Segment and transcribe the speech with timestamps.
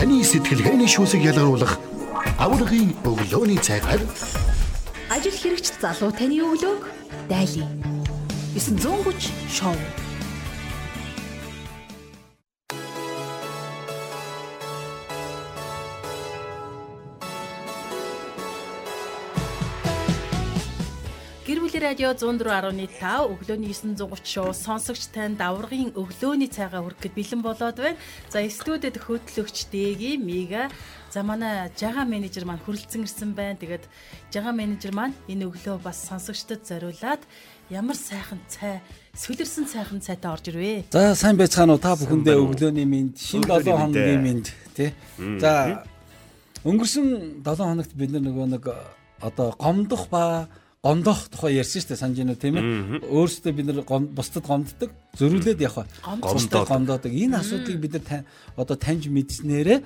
[0.00, 1.76] Таны сэтгэлгээний шүүсийг ялгаруулах
[2.40, 4.00] аврагын өглөөний цайгаар
[5.12, 6.88] Ажил хэрэгч залуу таны өглөөг
[7.28, 7.68] дайлий.
[8.56, 9.76] 930 шоу.
[21.80, 27.96] Бүлийн радио 104.5 өглөөний 930 шоу сонсогч тань даврагын өглөөний цайгаа хүргэхэд бэлэн болоод байна.
[28.28, 30.68] За студид хөтлөгч Дэги Мига
[31.08, 33.56] за манай жага менежер маань хүрэлцэн ирсэн байна.
[33.56, 33.88] Тэгээд
[34.28, 37.24] жага менежер маань энэ өглөө бас сонсогчдод зориулаад
[37.72, 38.84] ямар сайхан цай
[39.16, 40.84] сүлэрсэн сайхан цайтай орж ирвэ.
[40.92, 44.44] За сайн байцгаана уу та бүхэндээ өглөөний минь шинэ 7 хоногийн минь
[44.76, 44.92] тий.
[45.16, 45.88] За
[46.60, 48.68] өнгөрсөн 7 хоногт бид нөгөө нэг
[49.24, 50.44] одоо гомдох ба
[50.80, 52.64] гомдох тухай ярьсан шүү дээ санаж байна уу тийм ээ.
[53.04, 53.84] Өөрсдөө бид нар
[54.16, 55.84] бусдад гомддог, зөрүүлээд явах.
[56.00, 57.12] Гомддог гомдоодаг.
[57.12, 58.24] Энэ асуудлыг бид нар
[58.56, 59.78] одоо таньж мэдснээрээ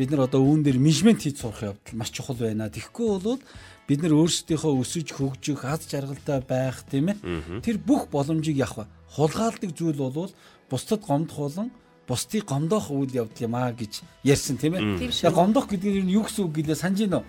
[0.00, 2.72] бид нар одоо үүн дээр менежмент хийж сурах явдал маш чухал байна.
[2.72, 3.36] Тэгэхгүй бол
[3.84, 7.60] бид нар өөрсдийнхөө өсөж хөгжих, аз жаргалтай байх тийм ээ.
[7.60, 8.88] Тэр бүх боломжийг явах.
[9.12, 10.32] Хулгайлдаг зүйл бол
[10.72, 11.68] бусдад гомдох болон
[12.08, 15.12] бусдыг гомдоох үйл явдал юм аа гэж ярьсан тийм ээ.
[15.30, 17.26] Гомдох гэдэг нь юу гэсэн үг гэлээ санаж байна уу?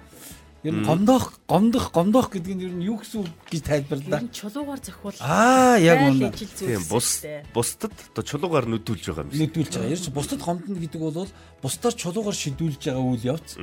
[0.62, 4.22] Ер нь гомдох, гомдох, гомдох гэдэг нь ер нь юу гэсэн үг гэж тайлбарлаа.
[4.22, 5.18] Ер нь чулуугаар зохиул.
[5.18, 6.30] Аа, яг үнэ.
[6.38, 9.42] Тийм, бус бусдад одоо чулуугаар нүдүүлж байгаа юм шиг.
[9.42, 9.90] Нүдүүлж байгаа.
[9.90, 13.56] Ер нь бусдад гомдно гэдэг бол бусдаар чулуугаар шидүүлж байгаа үйл явц.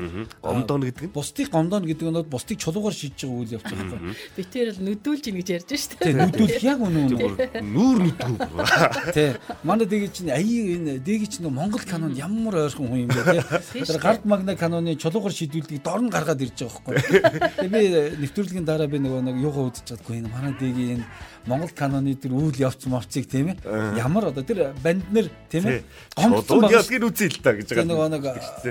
[0.42, 4.00] Гомдоно гэдэг нь бусдыг гомдоно гэдэг нь бусдыг чулуугаар шидэж байгаа үйл явц байхгүй.
[4.38, 6.06] Би тэр л нүдүүлж ийн гэж ярьж шүү дээ.
[6.06, 7.62] Тийм, нүдүүлэх яг үнэ үнэ.
[7.62, 8.38] Нүүр нүдгүү.
[9.12, 9.32] Тийм.
[9.66, 13.42] Манай дэги чинь аяа энэ дэги чинь Монгол канон ямар ойрхон хүн юм бэ
[13.74, 13.84] тийм.
[13.84, 17.10] Тэр гард магна каноны чулуугаар шидүүлдэг дорн гаргаад ирж байгаа байхгүй.
[17.58, 17.82] Тэгээ би
[18.22, 21.06] нэвтрүүлгийн дараа би нөгөө нэг юугаа үзэж чадгүй энэ манай дэгийн энэ
[21.48, 23.96] Монгол каноны тэр үйл явц мовцыг тийм ээ.
[23.96, 25.82] Ямар одоо тэр банд нэр тийм ээ.
[26.12, 27.88] Гомдсон ялгийг үзье л та гэж байгаа.
[27.88, 28.24] Нөгөө нэг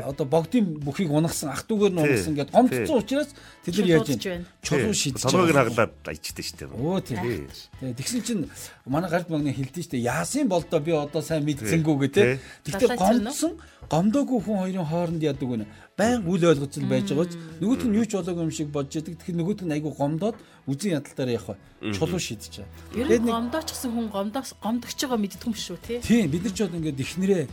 [0.06, 3.30] одоо богдын бүхийг унагсан ах トゥ угаар нь унагсан гэдээ гомдсон учраас
[3.66, 4.46] тэд нар яаж юм.
[4.62, 5.22] Чулуу шидэж.
[5.26, 6.70] Цонхог нь хаглаад ичдэ штэ.
[6.70, 7.50] Өө тийм.
[7.82, 8.46] Тэгсэн чинь
[8.86, 9.98] манай гард магны хэлдэж штэ.
[9.98, 12.26] Яасын болдоо би одоо сайн мэдсэнгүү гэдэг.
[12.62, 13.58] Тэгтээ гомдсон
[13.90, 15.66] гомдоогүй хүн хоёрын хооронд яадаг вэ?
[15.98, 19.18] Байн үл ойлгоцол байж байгаа ч нөгөөт нь юу ч болоогүй юм шиг бодж яадаг.
[19.18, 20.38] Тэгэхээр нөгөөт нь айгүй гомдоод
[20.70, 21.58] үзэн ядалтаараа явах.
[21.90, 22.70] Чулуу байгаа.
[22.94, 25.98] Ер нь гомдооч гэсэн хүн гомдоос гомдогч байгаа мэддэг юм шүү тий.
[26.06, 27.44] Тийм бид нар ч одоо ингээд ихнэрээ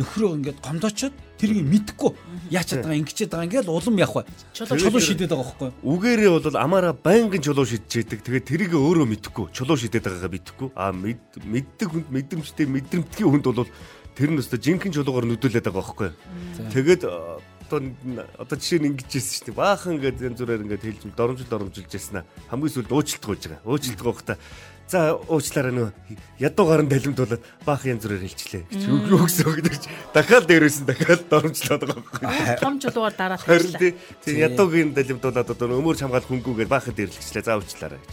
[0.00, 2.10] нөхрөө ингээд гомдоочод тэрийг мэдэхгүй
[2.48, 4.26] яачаад байгаа ингэчээд байгаа ингээл улам явах бай.
[4.56, 5.70] Чулуу шидэд байгаа байхгүй.
[5.84, 8.24] Үгээрээ бол амаараа байнгын чулуу шидчихэдэг.
[8.24, 10.68] Тэгээд тэрийг өөрөө мэдэхгүй чулуу шидэд байгаагаа мэдэхгүй.
[10.72, 13.68] Аа мэддэг хүнд мэдрэмжтэй мэдрэмтгий хүнд бол
[14.16, 16.10] тэр нь өстө жинхэнэ чулуугаар нүдүүлээд байгаа байхгүй.
[16.70, 17.02] Тэгээд
[17.70, 17.78] одоо
[18.34, 19.60] одоо жишээ нь ингэж хэлсэн шүү дээ.
[19.62, 22.26] Баахан ингээд янз бүрээр ингээд хэлж доромжил доромжилж яснаа.
[22.50, 23.62] Хамгийн сүүлд уучлалт гойж байгаа.
[23.70, 24.34] Уучлалт гоохта
[24.90, 25.94] За уучлаарай нөө
[26.42, 28.74] ядуугаар нь далимдуулаад баах янз бүрээр хэлчлээ.
[28.90, 32.58] Юу гэсэн үг гэж дахиад дээрээс нь дахиад доромжлоод байгаа.
[32.58, 33.94] Том чулуугаар дараад хэлчихлээ.
[34.26, 37.46] Тийм ядуугийн далимдуулаад одоо өмөр хамгаал хөнгүүгээр баахад дээрлэгчлээ.
[37.46, 38.10] За уучлаарай гэж.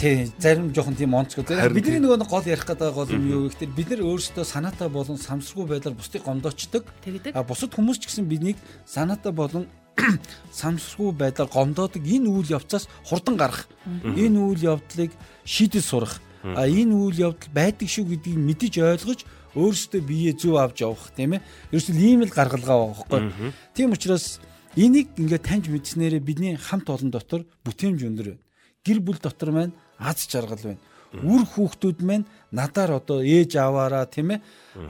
[0.00, 1.44] Тий, зарим жоохон тийм онцгой.
[1.76, 5.68] Бидний нөгөө гол ярих гэдэг гол юм юу гэхээр бид нар өөрсдөө санаатай болон самсргүй
[5.68, 6.88] байдлаар бусдыг гомдоочдөг.
[7.36, 8.56] А бусад хүмүүс ч гэсэн биднийг
[8.88, 9.68] санаатай болон
[10.56, 13.68] самсргүй байдлаар гомдоодог энэ үйл явцаас хурдан гарах.
[13.84, 15.12] Энэ үйл явдлыг
[15.44, 16.16] шийдэл сурах.
[16.40, 19.20] А энэ үйл явдал байдаг шүү гэдгийг мэдэж ойлгож
[19.52, 21.44] өөрсдөө биеэ зөв авч явах тийм ээ.
[21.76, 23.52] Ерөөсөл ийм л гаргалгаа байгаа байхгүй.
[23.76, 24.40] Тийм учраас
[24.80, 28.44] энийг ингээд таньж мэдснээрээ бидний хамт олон дотор бүтээмж өндөр байна.
[28.80, 30.82] Гэр бүл дотор маань аз жаргал байна.
[31.10, 34.40] Үр хүүхдүүд маань надаар одоо ээж аваараа тийм ээ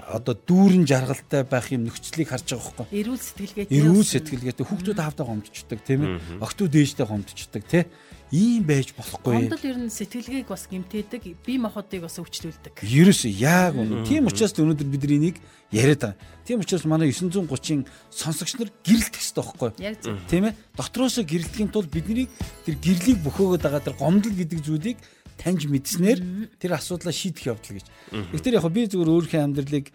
[0.05, 3.01] одоо дүүрэн жаргалтай байх юм нөхцөлийг харж байгаа байхгүй.
[3.01, 3.73] Эрүүл сэтгэлгээтэй.
[3.73, 6.45] Эрүүл сэтгэлгээтэй хүүхдүүд хаавтаа гомдчихдаг тийм ээ.
[6.45, 7.89] Охтууд ээжтэй гомдчихдаг тийм
[8.31, 9.35] ийм байж болохгүй.
[9.35, 12.79] Гомдол ер нь сэтгэлгээг бас гимтээдэг, бие махбодыг бас өвчлүүлдэг.
[12.87, 14.07] Ерөөс яг үнэ.
[14.07, 15.37] Тийм учраас өнөөдөр бид энийг
[15.75, 16.19] яриад байгаа.
[16.47, 20.19] Тийм учраас манай 930-ын сонсогч нар гэрэлтэх хэрэгтэй байхгүй юу?
[20.31, 20.55] Тийм ээ.
[20.79, 22.31] Дотроосоо гэрэлтгэхийн тулд бидний
[22.63, 24.99] тэр гэрлийг бөхөөгд байгаа тэр гомдол гэдэг зүйлийг
[25.41, 26.21] таньж мэдснээр
[26.61, 27.87] тэр асуудлаа шийдэх явдал гэж.
[28.13, 29.87] Тэгэхээр яг би зөвхөн өөрийнхөө амьдралыг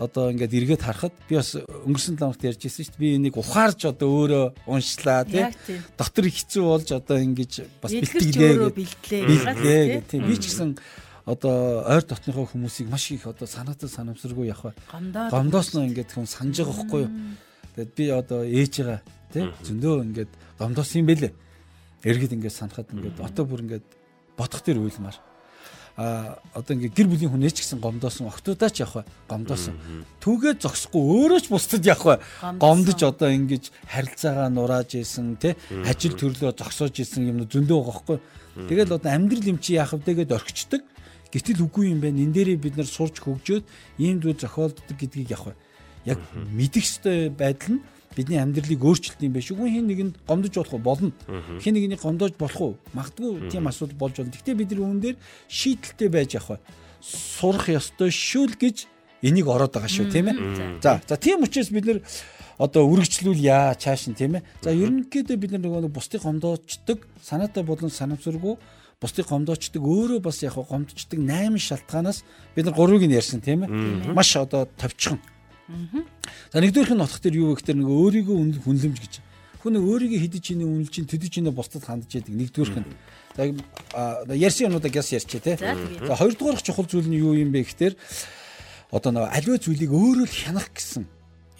[0.00, 3.04] одоо ингээд эргээд харахад би бас өнгөрсөн ламт ярьж ирсэн шүү дээ.
[3.04, 5.44] Би энийг ухаарж одоо өөрөө уншлаа тий.
[6.00, 7.52] Дотор хэцүү болж одоо ингэж
[7.84, 10.08] бас бэлтгэлээ бэлтлээ.
[10.08, 10.80] Тийм би ч гэсэн
[11.28, 14.72] одоо ойр дотныхоо хүмүүсийг маш их одоо санаатай санамсаргүй явах.
[14.88, 17.12] Гомдоос нь ингээд хүн санаж байгаа хгүй юу.
[17.76, 19.00] Тэгэд би одоо ээжээгээ
[19.36, 21.32] тий зөндөө ингээд гомдоос юм бэлээ.
[22.08, 23.86] Эргээд ингээд санахад ингээд отоо бүр ингээд
[24.32, 25.29] бодох тэр уйлмаар а
[26.00, 29.76] одоо ингээ гэр бүлийн хүн ч гэсэн гомдоосон октоудаа ч явах гомдоосон.
[30.24, 36.56] Түүгээ зогсохгүй өөрөө ч бусдад явах гомдож одоо ингэж харилцаагаа нурааж исэн те ажил төрлөө
[36.56, 38.18] зогсоож исэн юм зөндөө байгаа хгүй
[38.64, 40.82] тэгэл одоо амьдрал юм чи яах вэ тэгээд орхичдаг.
[41.30, 42.18] Гэтэл үгүй юм байна.
[42.18, 43.64] Энэ дээрээ бид нар сурч хөгжөөд
[44.02, 45.54] ийм зүйл зохиолддог гэдгийг явах
[46.08, 47.84] яг мэдих ёстой байдал нь
[48.16, 50.82] бидний амьдралыг өөрчилдөг юм биш үгүй хин нэгэнд гомдож болох уу?
[50.82, 51.12] Болно.
[51.62, 52.74] Хин нэгнийг гомдож болох уу?
[52.92, 55.16] Магадгүй тийм асуудал болж болно гэхдээ бид нар үүн дээр
[55.46, 56.60] шийдэлтэй байж явах бай.
[56.98, 58.90] Сурах ёстой шүү л гэж
[59.22, 60.82] энийг ороод байгаа шүү тийм ээ?
[60.82, 60.98] За.
[61.06, 61.98] За тийм учраас бид нар
[62.58, 64.44] одоо үргэлжлүүл яа чааш нь тийм ээ?
[64.60, 68.58] За ерөнхийдөө бид нар нөгөө бусдыг гомдоочдөг санаатай болон санамсаргүй
[69.00, 74.12] бусдыг гомдоочдөг өөрөө бас яг гомдочдөг 8 шалтгаанаас бид нар гурвыг нь ярьсан тийм ээ?
[74.12, 75.22] Маш одоо товчхон
[76.52, 79.14] За нэгдүгээрх нь отох дээр юу вэ гэхээр нэг өөрийгөө хүнлэмж гэж.
[79.62, 82.88] Хүн өөрийгөө хидэж ийн үнэлж ийн төдөж ийн бусдад хандж яадаг нэгдүгээрх нь.
[83.36, 85.54] За ярьсан юмудаа гяс ярьчээ те.
[85.56, 87.94] За хоёрдугаарх чухал зүйл нь юу юм бэ гэхээр
[88.90, 91.06] одоо нэг аливаа зүйлийг өөрөө л хянах гэсэн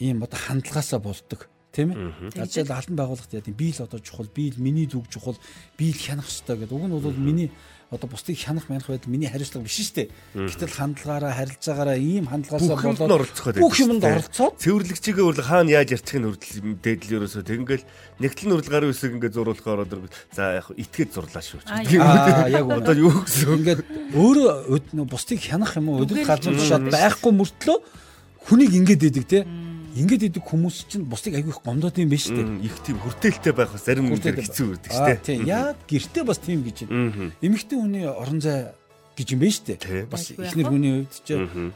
[0.03, 2.35] ийм одоо хандлагаасаа болдог тийм ээ.
[2.35, 5.39] За жишээл албан байгууллагт яа гэм би л одоо чухал, би л миний зүг чухал,
[5.79, 6.75] би л хянах хэрэгтэй гэдэг.
[6.75, 7.51] Уг нь бол миний
[7.91, 10.09] одоо бусдыг хянах мянах байдал миний хариуцлага биш шүү дээ.
[10.47, 16.27] Гэтэл хандлагаараа харилцаагаараа ийм хандлагаасаа болоод бүх юмд оролцоод цэвэрлэгчигээ бол хаана яаж ярьчих нь
[16.31, 17.85] хүртэл дээдл ерөөсөө тэгингээл
[18.23, 21.67] нэгтлэн урал гарын үсэг ингээд зурулахаар одоо за яг итгээд зурлаа шүү.
[21.67, 23.59] Аа яг одоо юу гэсэн?
[23.59, 23.83] Ингээд
[24.15, 26.07] өөрөө бусдыг хянах юм уу?
[26.07, 27.79] Өдөр газар тушаад байхгүй мөртлөө
[28.47, 29.41] хүнийг ингээд идэг те
[29.91, 32.63] Ингээд идэг хүмүүс чинь бусдыг айгүй их гомдоод юм шүү дээ.
[32.63, 35.19] Их тийм хүртээлтэй байх бас зарим нэг хэцүү үрдэг шүү дээ.
[35.27, 35.43] Тийм.
[35.51, 37.35] Яг гэртээ бас тийм гэж байна.
[37.43, 38.71] Эмэгтэй хүний орон зай
[39.21, 40.09] гэж юм байна шүү дээ.
[40.09, 41.29] Бас ихнэр хүний хувьд ч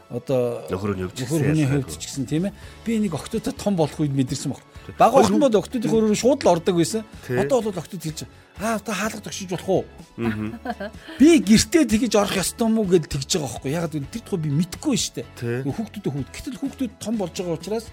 [0.08, 2.56] одоо нөхөр нь нөхөр хүний хувьд ч гэсэн тийм ээ.
[2.88, 4.64] Би энийг октодтой том болох үед мэдэрсэн баг.
[4.96, 7.05] Бага охин бол октодын хөрөөр шууд л ордог байсан.
[7.29, 8.25] Одоо бол октод хэлж
[8.61, 9.85] аа одоо хаалга тогшиж болох уу?
[11.20, 13.70] Би гэртээ тэгэж орох ёстой мó гэж тэгж байгаа байхгүй.
[13.75, 15.67] Яг тэр тухай би мэдэхгүй шүү дээ.
[15.67, 16.31] Хүүхдүүд хүүхд.
[16.31, 17.87] Гэтэл хүүхдүүд том болж байгаа учраас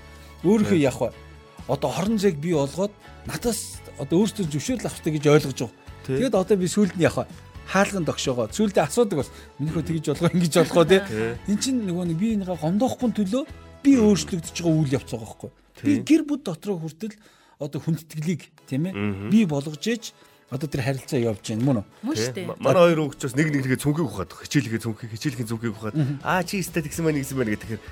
[0.45, 1.17] өөрийнхөө явах вэ?
[1.65, 2.93] Одоо хорон зэг бий болгоод
[3.25, 5.81] надаас одоо өөртөө зөвшөөрөл авахтай гэж ойлгож байгаа.
[6.05, 7.25] Тэгээд одоо би сүлд нь явах
[7.71, 9.29] хаалган тогшоогоо сүлдээ асуудаг бас
[9.59, 11.01] минийхөө тэгж болгоо ингэж болгоо тий.
[11.47, 13.43] Эн чинь нөгөө нэг би энийгээ гомдоохгүй төлөө
[13.81, 15.51] би өөрчлөгдөж байгаа үйл явц байгаа байхгүй.
[15.81, 17.15] Би гэр бүл дотроо хүртэл
[17.63, 18.93] одоо хүндэтгэлийг тийм ээ
[19.31, 20.11] би болгож ээж
[20.51, 21.85] одоо тэр харилцаа явж байна мөн үү?
[22.03, 22.47] Мөн шүү дээ.
[22.59, 25.95] Манай хоёр өвчөөс нэг нэгээ цүнхийг ухаад хичээлгээ цүнхийг хичээлхийн цүнхийг ухаад
[26.27, 27.83] аа чи өстэй тэгсэн байна гэсэн байна гэх тэгэхээр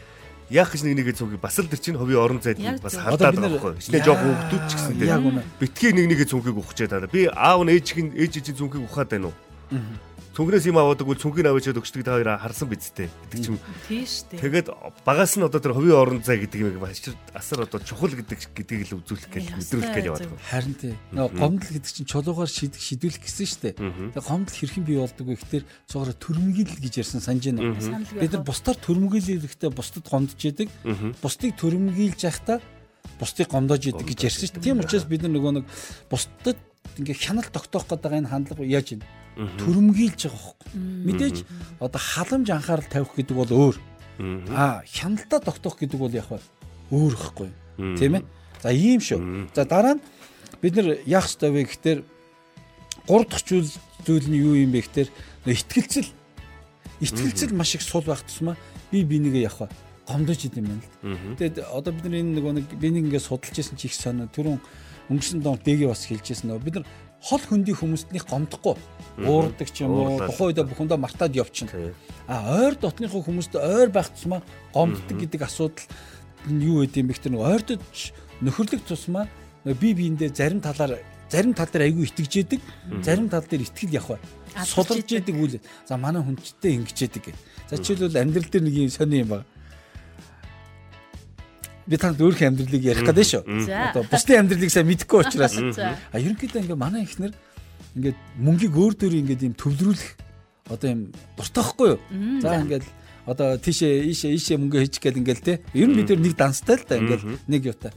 [0.50, 3.54] яах гэж нэг нэгэ цүнхийг бас л тэр чинь хувийн орон зайд бас хардаад байгаа
[3.54, 3.80] байхгүй.
[3.80, 5.40] Хичнээн жоох хөвгдүүд ч гэсэн тийм.
[5.62, 7.06] Битгий нэг нэгэ цүнхийг ухах чад.
[7.14, 9.36] Би аав нь ээжийн ээжийн цүнхийг ухаад байна уу?
[10.40, 13.60] Цүнхнээс юм аваадаг бол цүнхийг аваачаад өгчдөг та хоёроо харсан биз дээ гэдэг чинь.
[13.92, 14.40] Тийш дээ.
[14.40, 14.68] Тэгээд
[15.04, 17.04] багаас нь одоо тэр хувийн орон зай гэдэг юм маш
[17.36, 20.48] асар одоо чухал гэдэг гэдгийг л үзүүлэх гэж мэдрүүлэх гэж яваад байна.
[20.48, 20.94] Харин тий.
[21.12, 23.76] Нөгөө гомдол гэдэг чинь чулуугаар шийдэх шийдвэрлэх гэсэн шүү дээ.
[24.16, 27.76] Тэгээд гомдол хэрхэн бий болдог вэ гэхээр цогоор төрмгийл гэж ярьсан санаж байна.
[28.16, 30.70] Бид нар бусдаар төрмгийлэхдээ бусдад гомдож идэг.
[31.20, 32.64] Бусдыг төрмгийлж байхдаа
[33.20, 34.68] бусдыг гомдоож идэг гэж ярьсан шүү дээ.
[34.72, 35.66] Тийм учраас бид нар нөгөө нэг
[36.08, 36.56] бусдад
[36.96, 39.04] ингээ хяналт тогтоох гэдэг энэ хандлага яаж юм
[39.40, 40.70] төрөмгийлж байгаа хөөхгүй.
[41.08, 41.38] Мэдээж
[41.80, 43.76] одоо халамж анхаарал тавих гэдэг бол өөр.
[44.52, 46.28] Аа хяналтаа тогтоох гэдэг бол яг
[46.92, 47.50] өөр ихгүй.
[47.96, 48.24] Тийм ээ.
[48.60, 49.48] За ийм шүү.
[49.56, 50.04] За дараа нь
[50.62, 52.00] бид нар яах ёстой вэ гэхээр
[53.08, 53.72] гур дахь зүйл
[54.04, 55.10] зүйл нь юу юм бэ гэхээр
[55.48, 56.10] итгэлцэл
[57.00, 58.60] итгэлцэл маш их сул байх тусмаа
[58.92, 59.72] би бинийгээ явах
[60.04, 61.38] гомдож идэм байна л.
[61.40, 64.28] Тэгээд одоо бид нар энэ нөгөө нэг би нэг ингээд судалж ирсэн чи их санаа
[64.28, 64.60] түрүүн
[65.14, 66.88] өнгөрсөн доо дэгээ бас хэлжсэн нөгөө бид нар
[67.22, 68.76] хол хөндий хүмүүстнийх гомдохгүй.
[69.20, 71.94] Уурдаг ч юм уу тухайн үедээ бүхэндээ мартаад явчихна.
[72.28, 75.84] А ойр дотныхоо хүмүүст ойр байх тусмаа гомддог гэдэг асуудал
[76.48, 79.28] юу гэдэг юм бэ гэхээр ойртож нөхөрлөх тусмаа
[79.68, 82.62] би биендээ зарим талаар зарим тал дээр айгүй итгэж яадаг
[83.04, 84.66] зарим тал дээр итгэл явах бай.
[84.66, 85.36] Судалж яадаг.
[85.36, 85.60] үйл.
[85.84, 87.36] За манай хүнчтэй ингэж яадаг.
[87.68, 89.59] За жишээлбэл амьдрал дээр нэг юм сони юм байна
[91.90, 93.44] би танд өөрх амьдралыг ярих гэдэг шүү.
[93.90, 95.58] Одоо бусдын амьдралыг сайн мэдэхгүй учраас.
[95.58, 97.34] А ерөнхийдөө ингээ манай ихнэр
[97.98, 100.12] ингээд мөнгийг өөр дөр ингээд юм төвлөрүүлэх
[100.70, 101.02] одоо юм
[101.34, 102.00] дуртайхгүй юу?
[102.46, 102.86] За ингээд
[103.26, 105.62] одоо тийшээ ийшээ ийшээ мөнгө хийчих гээд ингээл те.
[105.74, 107.92] Ер нь бид нэг данстай л да ингээл нэг юутай.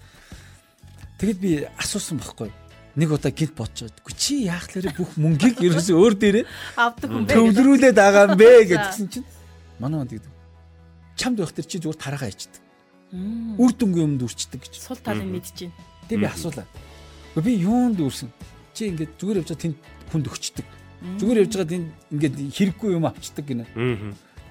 [1.21, 2.57] Тэгэд би асуусан байхгүй юу?
[2.97, 6.45] нэг удаа гинт бодчиход гү чи яах лээрэ бүх мөнгийг ерөөсөө өөр дээрээ
[6.77, 9.27] авдаг хүн бэ төвлөрүүлээд байгаа юм бэ гэдгсэн чинь
[9.81, 10.33] манай манд гэдэг
[11.17, 12.62] чамд байх тэр чи зүгээр тараагаа ичдэг
[13.13, 14.75] үр дүнгийн өмнө үрчдэг гэж.
[14.81, 16.67] Сул талыг мэдэж байна тэг би асуулаа.
[17.37, 18.29] Би юунд үрсэн?
[18.75, 19.79] Чи ингээд зүгээр явж байгаа тэнд
[20.13, 20.67] хүнд өгчдөг.
[21.21, 23.65] Зүгээр явж байгаа тэнд ингээд хэрэггүй юм авчдаг гинэ.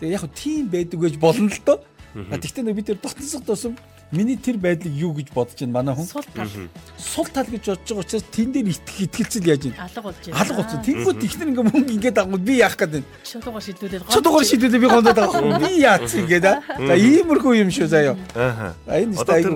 [0.02, 1.78] Тэгээ яг тийм байдаг гэж болно л доо.
[2.14, 3.78] Тэгтээ бид нар дотносох тусам
[4.12, 6.06] миний тэр байдлыг юу гэж бодож байна манай хүн?
[6.06, 6.52] Сул тал.
[6.98, 9.76] Сул тал гэж бодож байгаа учраас тэн дээр итгэх итгэлцэл яаж юм?
[9.80, 10.40] Алга болж байна.
[10.40, 10.84] Алга байна.
[10.86, 13.08] Тэнгүүд ихнэр ингээ мөнгө ингээд агуул би яах гээд байна.
[13.24, 14.14] Чулуугаар шийдүүлээд гоо.
[14.16, 15.60] Чулуугаар шийдүүлээд би гондод байгаа.
[15.64, 16.60] Би яац ингээд аа.
[16.76, 18.16] За иймэрхүү юм шүү заяа.
[18.36, 18.76] Аа.
[18.92, 19.56] Энэ одоо тэр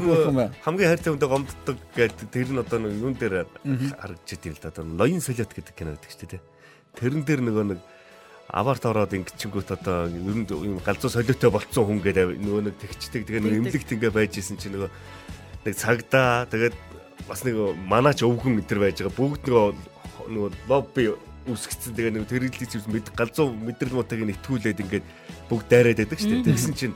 [0.63, 3.45] хамгийн хайртай хүндээ гомддог гэдэг тэр нь одоо нэг юун дээр
[3.99, 4.71] харагдчих юм л да.
[4.71, 6.43] Одоо ноён солиот гэдэг кино байдаг шүү дээ.
[6.95, 7.79] Тэрэн дээр нөгөө нэг
[8.49, 13.25] аварт ороод ингэчингүүт одоо ер нь юм галзуу солиотой болцсон хүн гэдэг нөгөө нэг тэгчдэг
[13.25, 14.91] тэгээ нэг эмнэлэгт ингээ байж исэн чинь нөгөө
[15.65, 16.75] нэг цагдаа тэгээд
[17.25, 17.57] бас нэг
[17.89, 19.17] манаач өвгөн өдр байж байгаа.
[19.17, 19.67] Бүгд нөгөө
[20.29, 21.03] нөгөө лобби
[21.49, 25.05] үсгэцэн тэгээ нэг тэрэлдий зүйлс мэд галзуу мэдрэл мутаг нэтгүүлээд ингээд
[25.49, 26.49] бүгд дайраад байдаг шүү дээ.
[26.53, 26.95] Тэгсэн чинь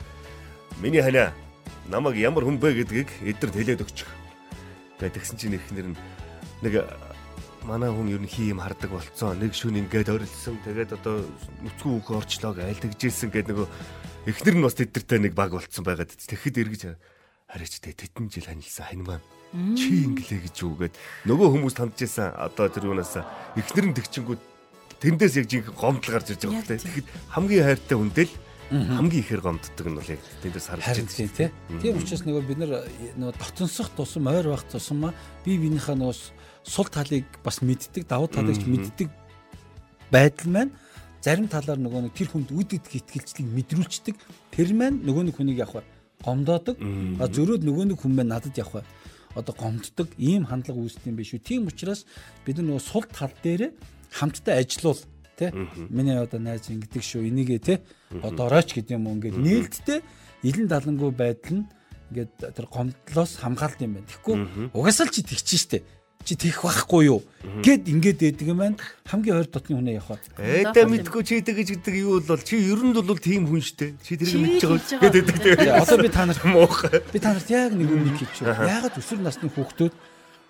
[0.82, 1.34] миний ханаа
[1.90, 4.10] намайг ямар хүн бэ гэдгийг эдэрт хэлээд өгчих.
[5.02, 5.98] Гэдэг тэгсэн чинь ихнэр нь
[6.62, 6.86] нэг
[7.68, 9.40] манай хүн ер нь хий юм хардаг болцсон.
[9.40, 10.60] Нэг шүн ингээд орилсон.
[10.64, 11.26] Тэгээд одоо
[11.64, 13.68] нүцгэн үг орчлоо гээл тэгжсэн гэдэг нөгөө
[14.30, 16.14] эхнэр нь бас тэдэртэй нэг баг болцсон байгаад.
[16.14, 16.82] Тэгэхэд эргэж
[17.50, 19.26] хараач тэ тэтэн жил ханилсан хань маань.
[19.74, 23.18] Чи инглээ гэж үгээд нөгөө хүмүүс тандж исэн одоо тэр юунаас
[23.58, 24.42] эхнэр нь тэгчингүүд
[25.02, 26.86] тэндээс яг жинхэнэ гомдол гарч ирж байгаа хэрэг.
[26.86, 28.34] Тэгэхэд хамгийн хайртай хүндэл
[28.70, 31.50] хамгийн ихээр гомддог нь бол яг тэндээс харж байна тий.
[31.82, 32.86] Тийм учраас нөгөө бид нар
[33.18, 35.10] нөгөө дотонсох тусам ойр байх тусам
[35.42, 36.14] би биенийхээ нөгөө
[36.70, 39.10] сул талыг бас мэддэг, давуу талыг ч мэддэг
[40.14, 40.72] байдал маань
[41.22, 44.16] зарим талаар нөгөө нэг тэр хүнд үд идэх итгэлцлийг мэдрүүлцдэг.
[44.54, 45.84] Тэр маань нөгөө нэг хүнийг явах
[46.24, 46.78] гомдоодог.
[46.78, 48.86] Зөрөөд нөгөө нэг хүн маань надад явах
[49.36, 51.44] одоо гомддог ийм хандлага үүсдэг юм биш үү.
[51.44, 52.06] Тийм учраас
[52.46, 53.74] бид нөгөө сул тал дээр
[54.14, 55.04] хамтдаа ажиллавал
[55.38, 55.50] тий
[55.90, 57.78] миний одоо найз ингэдэг шүү энийгээ тий
[58.10, 59.16] одоорооч гэдэг юм уу?
[59.20, 60.00] Ингээд нээлттэй
[60.44, 61.70] илэн далангуй байдал нь
[62.10, 64.10] ингээд тэр гомдлоос хамгаалт юм байна.
[64.10, 64.36] Тэгэхгүй
[64.74, 65.80] угаасаа л чи тэгчих штэ
[66.26, 67.24] чи тэгэх байхгүй юу
[67.64, 70.20] гэд ингээд ээдэг юм байна хамгийн ойр дотны хүнээ явах.
[70.38, 74.20] Ээдэ мэдгүй чи тэгэж гэдэг юу бол чи ер нь бол тийм хүн штэ чи
[74.20, 75.80] тэрийг мэдж байгаа гэд ээдэг.
[75.80, 77.02] Одоо би та нарт муухай.
[77.10, 78.68] Би та нарт яг нэг юм хэлж байна.
[78.68, 79.94] Яагаад өсвөр насны хүүхдүүд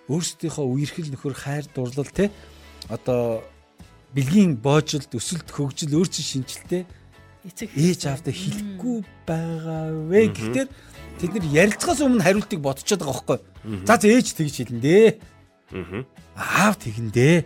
[0.09, 2.33] өөрсдийнхөө үерхэл нөхөр хайр дурлал те
[2.89, 3.45] одоо
[4.17, 6.83] бэлгийн боожилт өсөлт хөгжил өөр чин шинжилтэй
[7.45, 10.65] ээж аавтай хэлэхгүй байгаа вэ гэхдээ
[11.21, 13.39] тэд нар ярилцахаас өмнө хариултыг бодчиход байгаа байхгүй.
[13.85, 15.07] За за ээж тэгж хэлнэ дээ.
[16.35, 17.45] Аав тэгэндээ.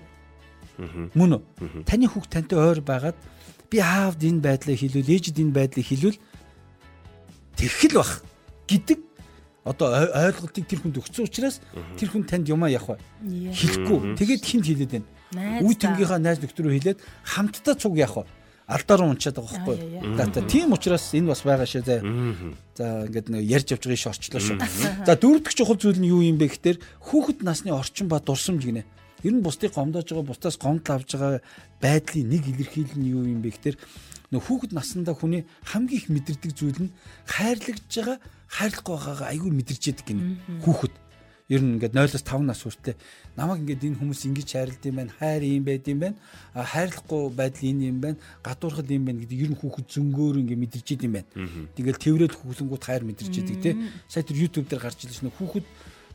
[1.14, 1.84] Мөн үү?
[1.86, 3.18] Таны хүүхд тантай ойр байгаад
[3.70, 6.20] би аавд энэ байдлаа хэлвэл ээжд энэ байдлыг хэлвэл
[7.58, 8.22] тэрхэл бах
[8.70, 9.00] гэдэг
[9.64, 11.62] одоо ойлголтыг тэр хүнд өгсөн учраас
[11.96, 13.00] тэр хүн танд юмаа явах бай.
[13.54, 14.18] Хэлэхгүй.
[14.18, 15.08] Тэгээд хинт хэлээд байна.
[15.64, 18.43] Үе тэнгийнхаа найз нөхдөр рүү хэлээд хамтдаа цуг явах бай
[18.74, 19.78] алдаа руу унчаад байгаа байхгүй.
[20.18, 22.02] За тийм учраас энэ бас байгаа шээ заа.
[22.74, 24.58] За ингээд нэг ярьж явж байгаа ш орчлоо шүү.
[25.06, 28.84] За дөрөвдөг чухал зүйл нь юу юм бэ гэхээр хүүхэд насны орчин ба дурсамж гинэ.
[29.24, 31.42] Ер нь бусдыг гомдоож байгаа бусдаас гомдол авж байгаа
[31.80, 33.78] байдлын нэг илэрхийлэл нь юу юм бэ гэхээр
[34.34, 36.94] нөх хүүхэд наснда хүний хамгийн их мэдэрдэг зүйл нь
[37.30, 38.18] хайрлагж байгаа
[38.50, 40.24] хайрлахгүй байгаагаа айгүй мэдэрч яадаг гинэ
[40.66, 40.94] хүүхэд
[41.50, 42.96] ер нь ингээд 0-5 нас хүртэл
[43.36, 45.12] намайг ингээд энэ хүмүүс ингэж хайрлд юм байна.
[45.20, 46.18] Хайр юм байд юм байна.
[46.56, 48.18] Хайрлахгүй байдал энэ юм байна.
[48.40, 51.30] Гадуурхал юм байна гэдэг ер нь хүүхэд зөнгөөр ингээд мэдэрч идэм байна.
[51.76, 53.72] Тэгэл тэрвэрэд хүүхлэнгүүд хайр мэдэрч идэг те
[54.08, 55.68] сая тэр YouTube дээр гарч ирсэн хүүхэд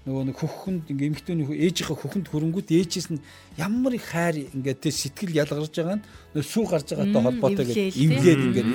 [0.08, 3.20] нөгөө нэг хөхөнд ингээ эмхтөний ээжийнхээ хөхөнд хөрөнгүүд ээжээс нь
[3.60, 6.04] ямар их хайр ингээ тэ сэтгэл ялгарч байгаа нь
[6.40, 8.66] сүү гарч байгаатай холбоотой гэж эвлээд ингээ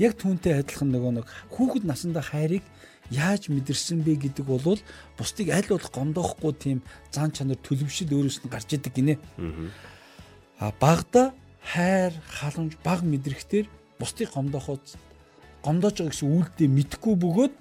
[0.00, 2.64] яг түүнтэй адилхан нөгөө нэг хүүхэд насандаа хайрыг
[3.10, 4.80] яаж мэдэрсэн бэ гэдэг бол
[5.18, 6.78] бусдыг аль болох гомдоохгүй тийм
[7.10, 9.14] зан чанар төлөвшил өөрөөс нь гарч идэг гинэ.
[10.58, 13.66] А багада хайр, халамж, баг мэдрэхтэр
[13.98, 14.82] бусдыг гомдооход
[15.62, 17.54] гомдоож байгаа гэсэн үйлдэл мэдхгүй бөгөөд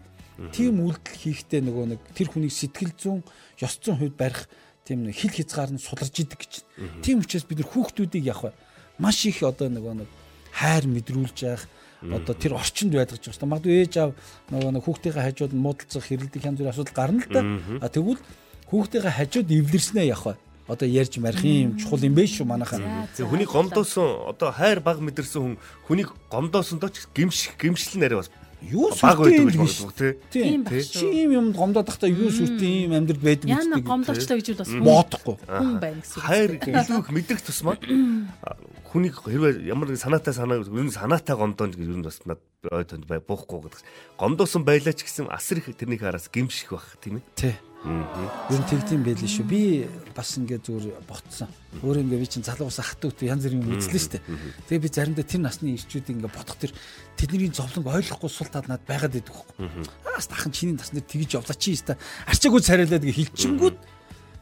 [0.51, 3.21] тийм үйлдэл хийхдээ нөгөө нэг тэр хүний сэтгэл зүйн
[3.61, 4.49] ёс зүйн хувьд барих
[4.85, 6.53] тийм нэг хил хязгаар нь суларж идэг гэж.
[7.01, 8.53] Тийм учраас бид нар хүүхдүүдийг явах
[8.99, 10.09] маш их одоо нөгөө нэг
[10.51, 11.65] хайр мэдрүүлж явах
[12.13, 13.49] одоо тэр орчинд байдаг ч басна.
[13.49, 14.11] Магадгүй ээж аав
[14.51, 17.41] нөгөө нэг хүүхдийн хажууд муудалцах хэрэлдэх янз бүрийн асуудал гарна л да.
[17.81, 18.21] А тэгвэл
[18.69, 23.05] хүүхдийн хажууд эвлэрснээ явах одоо ярьж марих юм чухал юм биш шүү манайхаа.
[23.13, 28.33] Тэг хүний гомдоосон одоо хайр баг мэдэрсэн хүн хүний гомдоосон дооч гимш гимшлэн арай бас
[28.65, 29.93] юу сүртэй гэж боддог
[30.33, 30.65] тийм.
[30.65, 33.61] Чи ийм юм гомдоод тахта юу сүртэй ийм амьдрал байдаг гэдэг.
[33.61, 35.35] Яна гомдоочлоо гэж бас бодохгүй.
[35.45, 36.21] Хүн байна гэсэн.
[36.25, 37.77] Хайр илүү их мэдрэх тусмаа
[38.95, 42.39] хүнийг хэрвээ ямар нэг санаатай санаа ер нь санаатай гомдоонд гэж ер нь бас над
[42.71, 43.83] ой тонд бай буухгүй гэдэг.
[44.15, 47.27] Гомдоосон байлаа ч гэсэн асар их тэрний хараас гимших байх тийм ээ.
[47.35, 47.55] Тий.
[47.83, 49.43] Ер нь тэгдэм байлээ шүү.
[49.51, 49.83] Би
[50.15, 51.51] бас ингээд зүгээр ботсон.
[51.83, 54.23] Өөр ингээд би чинь залуу ус ах トゥ ут янз бүрийн юм үзлээ дээ.
[54.71, 56.71] Тэгээ би заримдаа тэр насны ирчүүд ингээд бодох тэр
[57.19, 59.91] тэдний зовлонг ойлгохгүй сул тал над байгаад байдаг хөөхгүй.
[60.15, 61.99] Аас тахан чиний насны тэгж явлаа чи яста.
[62.31, 63.75] Арчаагүй царайлаад хэлчихэнгүүд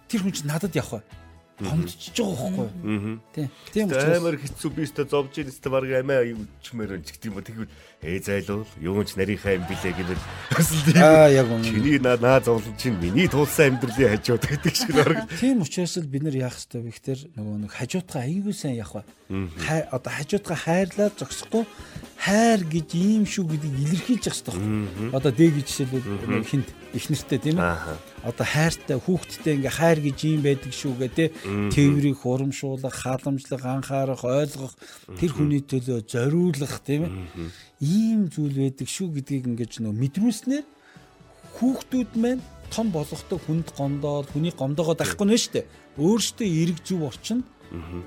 [0.07, 1.23] тэр хүн чинь надад явах бай
[1.60, 3.19] гомдчихж байгаа байхгүй.
[3.33, 3.50] Тийм.
[3.74, 7.29] Тийм учраас амар хэцүү би өстө зовж ийн өстө баг амиа ючмээр өн ч гэдэг
[7.29, 10.24] юм уу тэгвэл ээ зайлуул юунч нарийнхаа юм билээ гэвэл
[10.98, 11.69] аа яг үнэ.
[11.69, 15.29] Чиний наа наа зовлон чинь миний тулсан амьдралын хажууд гэдэг шиг орог.
[15.38, 19.05] Тийм учраас л бид нар яах ёстой вэ гэхээр нөгөө нэг хажуудгаа аягүй сайн явах
[19.05, 19.88] ба.
[19.93, 21.63] Одоо хажуудгаа хайрлаад зогсохгүй
[22.17, 24.55] хайр гэж ийм шүү гэдгийг илэрхийлж явах ёстой.
[25.13, 27.97] Одоо дэ гэж жишээлбэл хинт их нэртэй тийм ээ.
[28.21, 31.25] Одоо хайртай хүүхдтэй ингээ хайр гэж юм байдаг шүү гэ тэ
[31.73, 34.73] тээврийг урамшуулах, халамжлах, анхаарах, ойлгох,
[35.17, 37.13] тэр хүний төлөө зориулах тийм ээ.
[37.81, 40.65] Ийм зүйл байдаг шүү гэдгийг ингэж нөө мэдрүүлснээр
[41.57, 45.65] хүүхдүүд маань том болохтой хүнд гомдоод хүний гомдоогоо дахгүй нэ штэ.
[45.97, 47.45] Өөртөө эрг зөв орчинд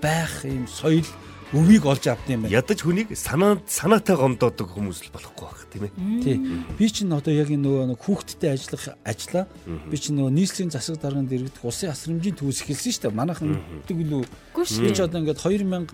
[0.02, 1.06] байх юм соёл
[1.54, 2.58] өвийг олж авт юм байна.
[2.58, 5.92] Ядаж хүнийг санаа санаатай гомдоодог хүмүүс л болохгүй байх тийм ээ.
[6.24, 6.36] Тий.
[6.74, 9.46] Би чинь одоо яг нөгөө нэг хүүхдтэй ажиллах ажиллаа.
[9.62, 13.14] Би чинь нөгөө нийслэлийн засаг дарганд иргэдэх улсын асрамжийн төвс эхэлсэн шүү дээ.
[13.14, 14.26] Манайхан гэдэг үлээ.
[14.82, 15.86] Би ч одоо ингээд 2004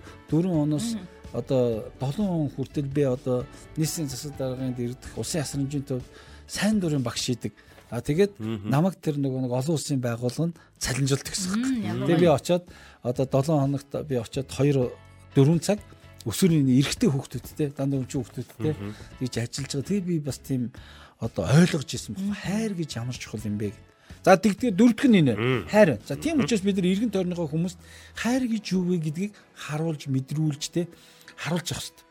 [0.49, 0.97] оноос
[1.33, 3.45] одоо 7 он хүртэл би одоо
[3.77, 6.01] нийслэлийн засаг дарганд иргэдэх улсын асрамжийн төв
[6.49, 7.53] сайн дурын багш шийдэг.
[7.93, 12.09] А тэгээд намайг тэр нөгөө нэг олон улсын байгууллага нь цалинжуулт гэсэн хэрэг.
[12.09, 12.65] Тэгээд би очиод
[13.05, 14.89] одоо 7 хоногт би очиод 2
[15.35, 15.79] 4 цаг
[16.23, 18.73] өсвөрийн эрэгтэй хүүхдүүдтэй дандаа өнчийн хүүхдүүдтэй
[19.19, 19.89] тэгж ажиллаж байгаа.
[19.89, 20.71] Тэгээ би бас тийм
[21.19, 22.37] одоо ойлгож ирсэн байна.
[22.39, 23.91] Хайр гэж ямар чухал юм бэ гэдэг.
[24.23, 25.33] За тэгтээ дөрөвдөх нь энэ
[25.67, 25.99] хайр.
[26.07, 27.79] За тийм учраас бид нар эргэн тойрныхоо хүмүүст
[28.15, 30.87] хайр гэж юу вэ гэдгийг харуулж мэдрүүлж те
[31.35, 32.07] харуулж явах хэрэгтэй.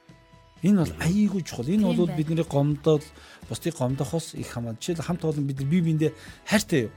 [0.69, 1.73] Энэ бол аяйгүй чухал.
[1.73, 3.01] Энэ бол бидний гомдол
[3.49, 4.77] бусдыг гомдохоос их хамаа.
[4.77, 6.13] Жишээл хамт олон бид бие биендээ
[6.45, 6.93] хайртай юу?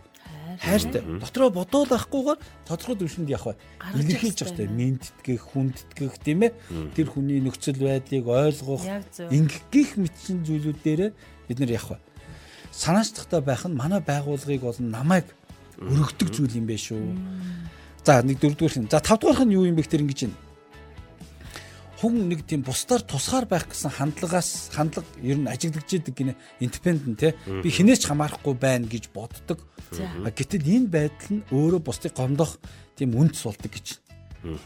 [0.60, 1.02] Хайртай.
[1.02, 3.58] Дотроо бодоод авахгүйгээр тодорхой төвшөнд явах бай.
[4.00, 4.70] Илэрхийлж явах хэрэгтэй.
[4.72, 6.54] Минттгэх, хүндэтгэх тийм ээ.
[6.96, 8.84] Тэр хүний нөхцөл байдлыг ойлгох,
[9.32, 11.02] ингэх мэтчин зүйлүүд дээр
[11.48, 12.02] бид нар явах бай.
[12.72, 15.28] Санаачтахтай байх нь манай байгууллагыг болон намайг
[15.80, 17.04] өргөдөг зүйл юм биш үү.
[18.06, 18.92] За нэг дөрөвдүгээр нь.
[18.92, 20.45] За тавдугаарх нь юу юм бэ гэхээр ингэж байна
[22.00, 27.20] хүн нэг тийм бусдаар тусгаар байх гэсэн хандлагаас хандлага ер нь ажиглагдж идэг гинэ индипендент
[27.20, 29.64] те би хинээч хамаарахгүй байна гэж боддог.
[29.96, 32.60] Гэтэл энэ байдал нь өөрөө бусдыг гомдох
[33.00, 33.88] тийм үндэс болдог гэж.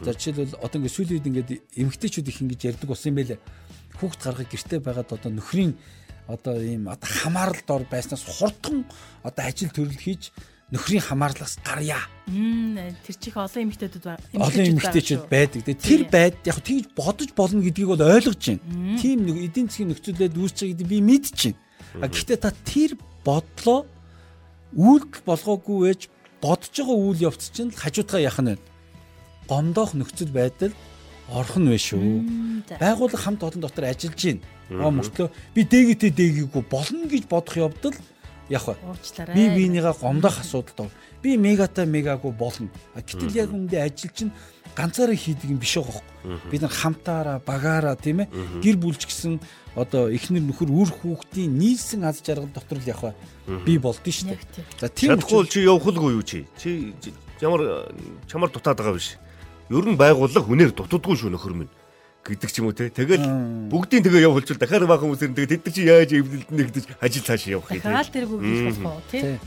[0.02, 3.40] За жишээлбэл одоо ингээд сүүлийн үед ингээд эмгтээчүүд их ингэж ярьдаг болсон юм байлээ.
[3.96, 5.72] Хүүхд гаргах гэртээ байгаад одоо нөхрийн
[6.28, 8.84] одоо ийм одоо хамааралд ор байснаас хурдан
[9.24, 10.34] одоо ажил төрөл хийж
[10.70, 11.98] нөхрийн хамаарлаас гарья.
[12.30, 14.22] Тэр чих олон эмэгтэйчүүд байна.
[14.38, 15.66] Олон эмэгтэйчүүд байдаг.
[15.82, 18.98] Тэр байд яг тэгж бодож болно гэдгийг бол ойлгож байна.
[19.02, 21.58] Тийм нэг эдийн засгийн нөхцөлөд үүсч байгааг би байна.
[21.98, 22.94] А гэхдээ та тэр
[23.26, 23.86] бодлоо
[24.78, 26.02] үйлдэл болгоогүй ээж
[26.38, 28.54] бодож байгаа үйл явц чинь хажуудгаа яах нь?
[29.50, 30.70] Гомдоох нөхцөл байдал
[31.26, 32.78] орох нь вэ шүү.
[32.78, 34.46] Байгууллага хамт олон дотор ажиллаж байна.
[34.70, 37.96] Аа мөртлөө би дээгээтэй дээгээгүй болно гэж бодох явдал
[38.50, 39.34] яг уучлаарай.
[39.34, 40.90] Би биенийгээ гомдох асуудал доо.
[41.22, 42.68] Би мегата мегагүй болно.
[42.94, 44.32] Гэтэл яг үндэ ажил чинь
[44.74, 46.50] ганцаараа хийдэг юм биш байгаа хөөе.
[46.50, 48.28] Бид нар хамтаараа, багаараа тийм ээ
[48.62, 49.40] гэр бүлч гэсэн
[49.74, 53.14] одоо эхнэр нөхөр үр хүүхдийн нийлсэн аз жаргал дотор л явах
[53.46, 54.66] би болдсон шүү дээ.
[54.82, 56.46] За тийм учраас чи явхалгүй юу чи?
[56.58, 56.92] Чи
[57.40, 57.86] ямар
[58.26, 59.18] чамар дутаад байгаа биш.
[59.70, 61.72] Ер нь байгууллага хүнээр дутдаггүй шүү нөхөр минь
[62.20, 62.92] гэдэг ч юм уу те.
[62.92, 63.24] Тэгэл
[63.72, 67.72] бүгдийн тэгээ явуулчихвал дахиад баахан хүмүүсээр тэгээ тэд чи яаж эвлэлдэнэ гэдэг ажил цааш явах
[67.72, 67.80] юм.
[67.80, 69.40] Дахиад тэр бүгд болох уу тий.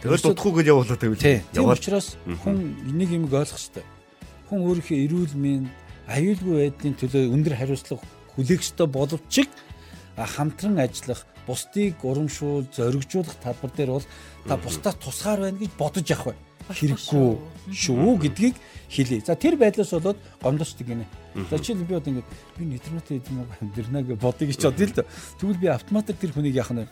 [0.00, 1.24] Тэгэл дутхгүй гэж явуулаад байвал.
[1.52, 2.56] Яваад учраас хүн
[2.96, 3.84] нэг юм ойлгох хэрэгтэй.
[4.48, 5.68] Хүн өөрийнхөө эрүүл мэнд
[6.08, 8.04] аюулгүй байдлын төлөө өндөр хариуцлага
[8.36, 9.48] хүлээх ёстой боловч
[10.16, 14.06] хамтран ажиллах, бусдыг урамшуул, зоригжуулах талбар дээр бол
[14.46, 16.36] та бусдаас тусгаар байна гэж бодож явах бай
[16.68, 17.28] хэрэггүй
[17.72, 18.56] шүү гэдгийг
[18.88, 19.20] хэлье.
[19.24, 21.06] За тэр байдлаас болоод гомдосдаг гинэ.
[21.50, 22.24] За жишээл би одоо ингэ
[22.56, 25.04] би интернетээ эзэм уу амьдрна гэж бодъё гэж бодъё л да.
[25.40, 26.86] Тэгвэл би автоматик тэр хүнийг яах нь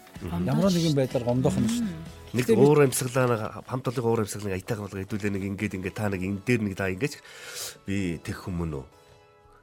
[0.44, 1.86] ямар нэгэн байдлаар гомдох нь шүү.
[2.32, 6.22] Нэг уур амьсгалаа хамт олон уур амьсгалыг аятайхан болго хэдүүлээ нэг ингээд ингээд та нэг
[6.24, 7.20] энэ дээр нэг та ингэж
[7.86, 8.86] би тэг хүмүүн үү.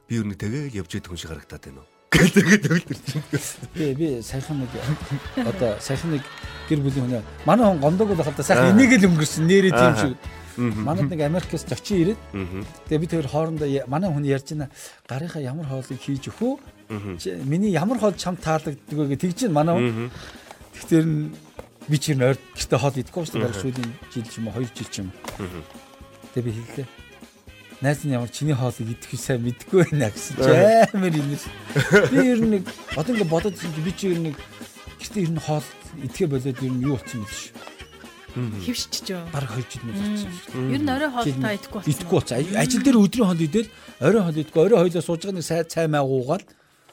[0.08, 1.99] Би юу нэг тэгээ явж идэх хүн шиг харагдаад байна уу?
[2.10, 3.08] Гэдэг төгөлдөрч.
[3.78, 4.72] Би би саяхан нэг
[5.46, 6.24] одоо саяхан нэг
[6.70, 9.96] гэр бүлийн хүн манай хүн гомдог байх л да сайхан энийг л өнгөрсөн нэрээ тийм
[9.96, 10.18] шиг.
[10.58, 12.20] Манад нэг Америкээс зочин ирээд
[12.90, 14.74] тэгээ би тэр хоорондоо манай хүн ярьж байна
[15.06, 16.58] гарынхаа ямар хоолыг хийж өгөө.
[17.46, 20.12] Миний ямар хоол чам таалагддаг вэ гэж тэгж байна манай хүн.
[20.74, 21.06] Тэгэхээр
[21.90, 24.90] би чи нойр гэртээ хоол идэхгүй шүү дээ сүүлийн жил ч юм уу 2 жил
[24.90, 25.10] ч юм.
[26.34, 27.09] Тэгээ би хэллээ
[27.82, 30.52] найз нь ямар чиний хоолыг идэх сайн мэдгүй байна гэсэн чи
[30.92, 31.46] амар инээс.
[32.12, 32.64] Би ер нь нэг
[33.00, 34.36] одоо ингэ бодоод чинь би чи ер нь
[35.00, 35.64] гэтээ ер нь хоол
[36.04, 37.56] идэхэ болоод ер нь юу болсон юм биш.
[38.36, 39.32] Хөвшчихж байгаа.
[39.32, 40.70] Бараг хоёр жил болсон шүү.
[40.76, 41.92] Ер нь орой хоол та идэхгүй болсон.
[41.96, 42.36] Идэхгүй болсон.
[42.60, 43.70] Ажил дээр өдрийн хоол идэл
[44.04, 46.46] орой хоол идэхгүй орой хойлоо сууж байгаа нэг цай цай маагуугаад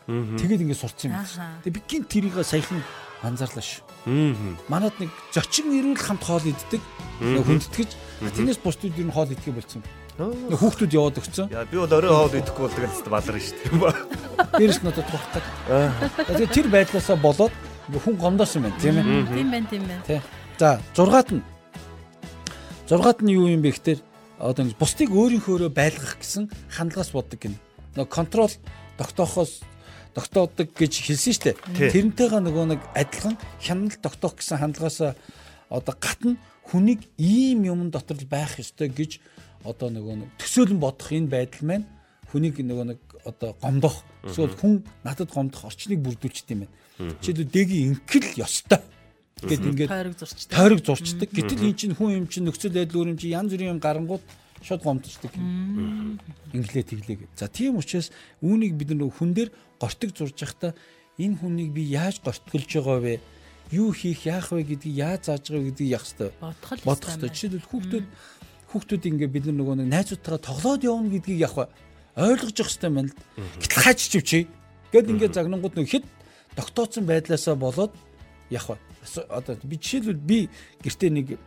[0.07, 1.61] тэгээд ингэ сурцсан юм байна.
[1.67, 2.81] Тэгээд би гин тэрийг саяхан
[3.27, 3.83] анзаарлаа шүү.
[4.71, 6.81] Манад нэг зочин ирүүл хамт хоол иддэг.
[7.21, 7.91] Хүндэтгэж.
[8.39, 10.06] Тэрнээс бусдууд ер нь хоол идэхэ болцсон юм.
[10.17, 11.53] Хүүхдүүд яваад өгцөн.
[11.53, 14.57] Яа би бол орой хоол идэхгүй бол тэгэл хэвээр балар шүү дээ.
[14.57, 15.45] Дээрс нь одоо тухдаг.
[16.33, 17.53] Тэгээ тэр байдлаасаа болоод
[17.93, 19.05] хүн гомдоосон байна тийм ээ.
[19.29, 20.03] Тийм байна тийм байна.
[20.09, 20.21] Тий.
[20.57, 21.45] За 6-аад нь
[22.89, 24.01] 6-аад нь юу юм бэ гэхээр
[24.41, 27.61] одоо бусдыг өөрийнхөөрөө байлгах гэсэн хандлагаас боддог гин.
[27.93, 28.55] Нөгөө контрол
[28.97, 29.61] тогтоохоос
[30.17, 31.93] тогтоодог гэж хэлсэн шүү дээ.
[31.93, 35.13] Тэрнтэйгээ нөгөө нэг адилхан хяналт тогтоох гэсэн хандлагаас
[35.69, 39.21] одоо гатна хүнийг ийм юм дотор байх ёстой гэж
[39.67, 41.87] одоо нөгөө нэг төсөөлөн бодох энэ байдал маань
[42.31, 47.15] хүнийг нөгөө нэг одоо гомдох эсвэл хүн надад гомдох орчныг бүрдүүлчихдээ юм байна.
[47.21, 48.83] Жишээлбэл дэгийн инкэл ёстой.
[49.37, 50.57] Гэт ингээд тойрог зурчдаг.
[50.57, 51.29] тойрог зурчдаг.
[51.29, 54.25] Гэтэл эн чинь хүн юм чинь нөхцөл байдал өөр юм чинь янз бүрийн юм гарангууд
[54.65, 56.17] шууд гомдчихдаг юм.
[56.57, 57.29] Инглээ тэглээ.
[57.37, 58.09] За тийм учраас
[58.41, 60.73] үүнийг бид нар хүн дээр гортог зурж байхдаа
[61.21, 63.21] энэ хүнийг би яаж гортголж байгаа вэ?
[63.77, 66.31] Юу хийх яах вэ гэдгийг яаж зааж байгаа гэдгийг яах хэрэгтэй.
[66.87, 67.31] Бодох хэрэгтэй.
[67.35, 68.07] Жишээлбэл хүүхдүүд
[68.73, 71.67] хүүхдүүд ингээ бид нар нөгөө нэг найзуудтайгаа тоглоод явна гэдгийг вэ?
[72.17, 73.19] Ойлгож явах хэрэгтэй байна л.
[73.63, 74.45] Гэтэл хаач чивчээ.
[74.93, 76.05] Гэт ингээ загнангууд нэг хэд
[76.57, 78.79] тогтооцсон байдлаасаа болоод вэ?
[79.29, 80.49] одоо би жишээлбэл би
[80.83, 81.39] гэртээ нэг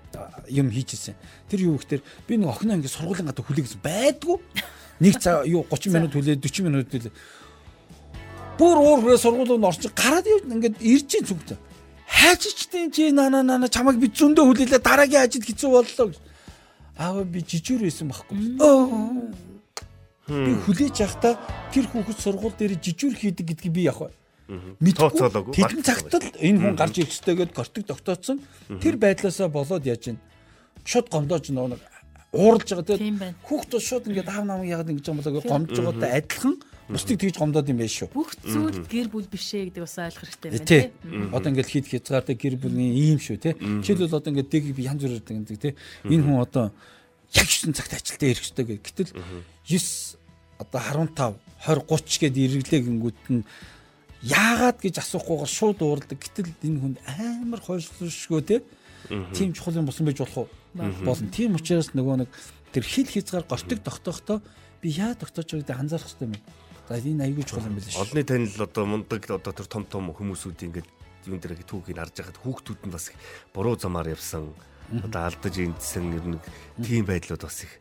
[0.47, 1.15] юм хийчихсэн.
[1.49, 4.37] Тэр юу гэхээр би нэг охиноо ингэ сургуулийн гадаа хүлээгсэн байдгүй.
[4.99, 7.11] Нэг цаг юу 30 минут хүлээ 40 минут хүлээ.
[8.59, 11.59] Бүр уур хүрээ сургуулиуд орчих гараад ингээд ирж ин зүгт.
[12.07, 16.19] Хайчичтын чи нана нана чамайг би зөндөө хүлээлээ дараагийн ажил хэцүү боллоо гэж.
[16.99, 18.37] Аава би жижигэр байсан байхгүй.
[20.27, 21.39] Би хүлээж явахдаа
[21.71, 24.11] тэр хүүхэд сургууль дээр жижигэр хийдэг гэдгийг би явах
[24.49, 25.53] Тооцоолоогүй.
[25.53, 28.37] Тэдэн цагт л энэ хүн гарч ирэх ёстой гэдээ гортог тогтооцсон.
[28.81, 30.17] Тэр байдлаасаа болоод яаж ийн
[30.83, 31.79] шууд гомдоож нэг
[32.33, 33.35] ууралж байгаа Тийм тийм байна.
[33.45, 36.55] хүүхд тус шууд ингээд аав намайг яагаад ингэж юм болоо гомдож байгаатай адилхан
[36.89, 38.09] бусдыг тэгж гомдоод юм байна шүү.
[38.09, 40.81] Бүх зүйл гэр бүл бишээ гэдэг бас ойлгох хэрэгтэй байна Тий.
[40.89, 41.29] тий.
[41.29, 43.53] Одоо ингээд хит хязгаартай гэр бүлийн ийм шүү тий.
[43.53, 45.73] Жишээлбэл одоо ингээд дэг би янз бүрээр гэдэг тий.
[46.09, 46.65] Энэ хүн одоо
[47.37, 48.81] яг шин цагт ажилдаа ирэх ёстой гэх.
[48.81, 49.13] Гэтэл
[49.69, 50.17] 9
[50.57, 51.37] одоо 15
[51.69, 53.43] 20 30 гээд иргэлээ гингүүд нь
[54.25, 56.17] яагаад гэж асуухгүйгээр шууд уурладаг.
[56.19, 58.59] Гэтэл энэ хүнд амар хойшлшгүй тий.
[59.37, 60.49] Тийм чухал юм болсон байж болох уу?
[61.05, 61.29] Болно.
[61.31, 62.29] Тийм учраас нөгөө нэг
[62.75, 64.41] тэр хил хязгаар гортог тогтоохдоо
[64.81, 66.35] би яа тогтоож байгааг анзаарах хэрэгтэй юм.
[66.89, 68.01] За энэ аягүй чухал юм байна шүү.
[68.01, 70.89] Олны танил одоо мундаг одоо тэр том том хүмүүсүүд ингээд
[71.29, 73.13] юун дээр түүхийг харж байхад хүүхдүүд нь бас
[73.53, 74.49] буруу замаар явсан.
[74.89, 76.41] Одоо алдаж эндсэн ер нь
[76.81, 77.77] тийм байдлууд бас их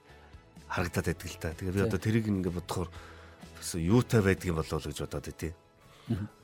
[0.68, 1.56] харагдаад байдаг л та.
[1.56, 2.92] Тэгээ би одоо тэрийг ингээд бодохоор
[3.56, 5.56] бас юутай байдгийг болов гэж бодоод байдیں۔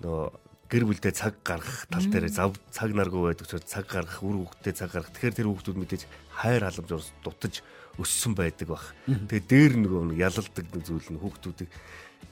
[0.01, 0.25] Нөгөө
[0.73, 4.73] гэр бүлдээ цаг гаргах тал дээр зав цаг наргүй байдаг учраас цаг гаргах үр хөвгтөө
[4.73, 5.13] цаг гаргах.
[5.13, 7.61] Тэгэхээр тэр хүүхдүүд мэдээж хайр халамж дутаж
[8.01, 8.97] өссөн байдаг бах.
[9.05, 11.71] Тэгээ дээр нөгөө ялалдаг нэг зүйл нь хүүхдүүдийг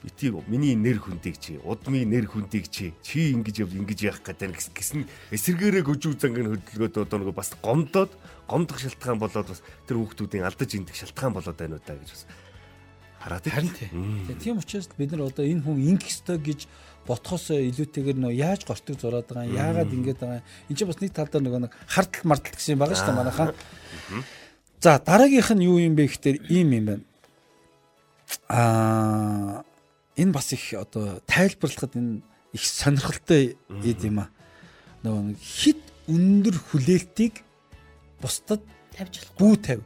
[0.01, 4.57] бити миний нэр хүндийг чи удмын нэр хүндийг чи чи ингэж яв ингэж яах гэдэг
[4.73, 8.11] гэсэн эсэргээрээ гүжүү зангийн хөдөлгөөд одоо нөгөө бас гомдоод
[8.47, 12.23] гомдох шалтгаан болоод бас тэр хүүхдүүдийн алдаж индэх шалтгаан болоод байна уу та гэж бас
[13.23, 13.71] хараад Харин
[14.39, 16.67] тийм учраас бид нар одоо энэ хүн ингэх ёстой гэж
[17.07, 20.47] ботхоос илүүтэйгээр нөө яаж гортог зураад байгаа юм яагаад ингэж байгаа юм?
[20.71, 23.49] Энэ чинь бас нэг талдаа нөгөө нэг хардтал мартал гэсэн юм байгаа шүү дээ манайхаа.
[24.83, 27.03] За дараагийнх нь юу юм бэ гэхээр ийм юм байна.
[28.47, 29.63] Аа
[30.17, 32.21] энэ бас их одоо тайлбарлахад энэ
[32.53, 34.29] их сонирхолтой ид юм аа.
[35.03, 37.41] Нөгөө нэг хит өндөр хүлээлтийг
[38.21, 38.61] бусдад
[38.93, 39.37] тавьж болох.
[39.41, 39.83] бүү тавь.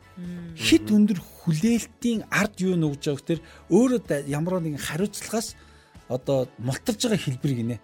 [0.55, 5.55] Хит өндөр хүлээлтийн ард юу нүгж байгаа гэхээр өөрөө ямар нэгэн хариуцлагаас
[6.11, 7.77] одоо мултарж байгаа хэлбэр гинэ.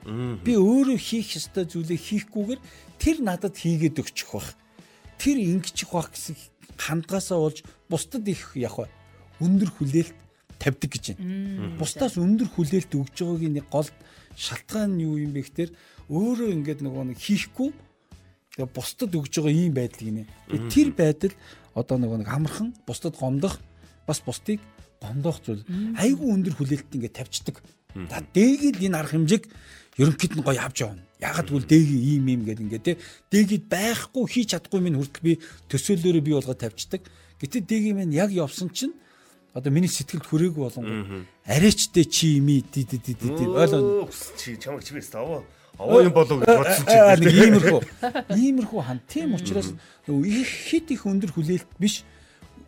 [0.44, 2.62] Би өөрөө хийх ёстой зүйлээ хийхгүйгээр
[3.00, 4.56] тэр надад хийгээд өгчих бах.
[5.20, 6.36] Тэр ингэчих бах гэсэн
[6.76, 8.88] хандгаасаа болж бусдад их яг
[9.40, 10.18] өндөр хүлээлт
[10.64, 11.76] тавьдаг гэж байна.
[11.76, 13.90] Бусдаас өндөр хүлээлт өгж байгаагийн нэг гол
[14.40, 15.72] шалтгаан нь юу юм бэ гэхээр
[16.08, 17.70] өөрөө ингээд нөгөө нэг хийхгүй
[18.54, 20.30] Тэгээ бусдад өгж байгаа ийм байдал гинэ.
[20.70, 21.34] Тэр байдал
[21.74, 23.58] одоо нөгөө нэг амархан бусдад гомдох
[24.06, 24.62] бас бусдыг
[25.02, 25.66] гомдоох зүйл.
[25.98, 27.66] Айгүй өндөр хүлээлт ингээд тавьчихдаг.
[27.98, 29.50] За дээгээд энэ арга хэмжээг
[29.98, 31.02] ерөнхийд нь гоё авч явна.
[31.18, 32.94] Ягаад гэвэл дээги ийм ийм гэдэг ингээд те
[33.34, 35.34] дээгээд байхгүй хийж чадахгүй минь хүртэл би
[35.74, 37.02] төсөөлөөрөө би болгоод тавьчихдаг.
[37.42, 38.94] Гэтэ дээги минь яг явсан чинь
[39.54, 44.84] одоо миний сэтгэлд хүрээгүй болон арайчтэй чи ими ди ди ди ди ойлоо чи чамайг
[44.84, 45.46] чигээс аваа
[45.78, 47.82] аваа юм болов гэж бодсон чи нэг иймэрхүү.
[48.34, 49.00] Иймэрхүү хан.
[49.10, 49.74] Тийм учраас
[50.08, 52.04] нөгөө их хит их өндөр хүлээлт биш.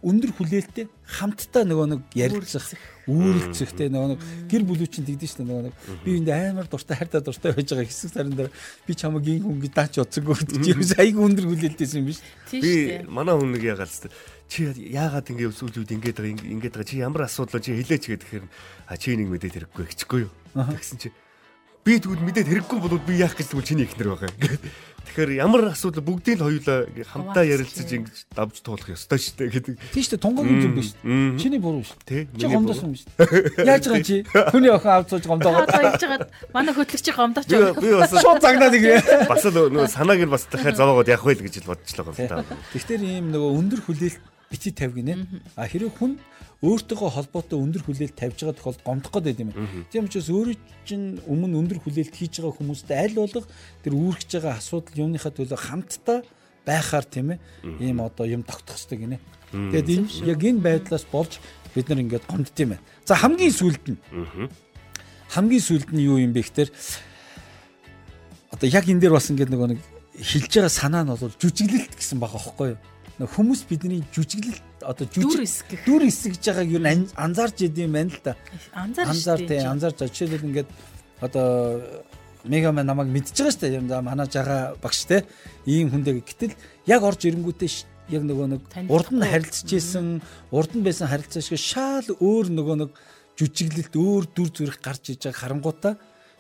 [0.04, 2.68] Өндөр хүлээлттэй хамтдаа нөгөө нэг ярилцах,
[3.08, 7.52] үүрэлцэхтэй нөгөө нэг гэр бүлүүчин тэгдэж дээ нөгөө нэг би энд амар дуртай хайртай дуртай
[7.56, 8.50] байж байгаа хэсэг сарын дээр
[8.86, 12.20] би чамайг ийм хүн гэж даач удсаггүй гэдэг чи юус айгүй өндөр хүлээлттэйсэн юм биш.
[12.50, 12.74] Тийм би
[13.08, 14.12] манай хүн нэг яагаад л
[14.50, 14.60] чи
[14.94, 18.46] яагаад ингэ өсвөлүүд ингэж байгаа ингэ- ингэж байгаа чи ямар асуудал чи хэлээч гэхээр
[18.90, 20.32] а чи нэг мэдээд хэрэггүй гэчихгүй юу?
[20.54, 21.10] Тэгсэн чи
[21.86, 24.34] би тэгвэл мэдээд хэрэггүй бол би яах гэж тэгвэл чиний ихнэр байгаа
[25.06, 29.74] тэгэхээр ямар асуудал бүгдийг л хоёулаа хамтаа ярилцаж ингэж давж туулах ёстой шүү дээ гэдэг
[29.94, 30.90] Тийм шүү дээ тунгагийн зүйл биш.
[31.40, 32.02] Чиний буруу шүү.
[32.04, 33.10] Тий, Чи миний гомдоосон юм шүү.
[33.70, 34.18] Яаж байгаа чи?
[34.26, 35.64] Хүний охин авч сууж гомдоогоо.
[35.64, 37.80] Одоо хийж байгаа манай хөтлөгч гомдооч би байгаа.
[37.80, 38.98] би бас Шууд загнаад игээ.
[39.30, 42.44] бас л нөгөө санааг нь бас дахиад зовоогоод явах байл гэж л бодчихлоо та.
[42.74, 44.22] Тэгэхээр ийм нөгөө өндөр хүлээлт
[44.52, 45.22] бити тавь гинэ.
[45.56, 46.18] А хэрэг хүн
[46.64, 49.52] өөртөөгөө холбоотой өндөр хүлээлт тавьж байгаа тохиолдолд гомдох гээд байд юм.
[49.92, 50.56] Тийм учраас өөрөө
[50.88, 53.46] чинь өмнө өндөр хүлээлт хийж байгаа хүмүүстэй аль болох
[53.84, 56.20] тэр үүргэж байгаа асуудал юмныхаа төлөө хамтдаа
[56.66, 57.40] байхаар тийм ээ
[57.84, 59.20] ийм одоо юм тогтох хэрэгтэй гинэ.
[59.52, 61.38] Тэгээд энэ яг энэ байдлаас болж
[61.76, 62.84] бид нар ингээд гомдд юм байна.
[63.06, 64.00] За хамгийн сүүлд нь
[65.30, 66.72] хамгийн сүүлд нь юу юм бэ гэхээр
[68.56, 69.80] одоо яг энэ дээр бас ингээд нөгөө нэг
[70.18, 72.80] хилж байгаа санаа нь бол жүжиглэлт гэсэн байгаа хөөхгүй юу?
[73.28, 75.08] Хүмүүс бидний жүжиглэлт одоо
[75.42, 76.82] эсгэх дүр эсгэж байгааг юу
[77.18, 78.36] анзаарч идэм байна л да.
[78.74, 80.14] Анзаар тий анзаарч байгаа.
[80.14, 80.70] Жишээлбэл ингээд
[81.22, 81.82] одоо
[82.46, 83.90] Мегамен намайг мэдж байгаа шүү дээ.
[83.90, 85.26] За манай жага багш те
[85.66, 86.54] ийм хүндээ гэтэл
[86.86, 87.70] яг орж ирэнгүүтээ
[88.14, 90.22] яг нөгөө нэг урд нь харилцаж исэн
[90.54, 92.92] урд нь байсан харилцаа шиг шал өөр нөгөө нэг
[93.34, 95.94] жүжиглэлт өөр дүр зүрх гарч иж байгаа харангуудаа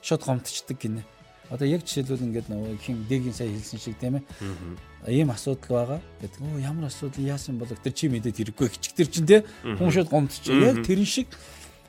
[0.05, 1.01] шууд гомдчдаг гинэ.
[1.49, 4.23] Одоо яг жишээлбэл ингээд нөгөө хин дэгийн сая хэлсэн шиг тийм ээ.
[5.13, 5.99] Ийм асуудал байгаа.
[6.21, 10.09] Гэдэг өө ямар асуудал яасан болов тэр чи мэдээд хэрэггүй хичгтэр чин тийм хүн шууд
[10.09, 10.49] гомдчих.
[10.49, 11.29] Яг тэрэн шиг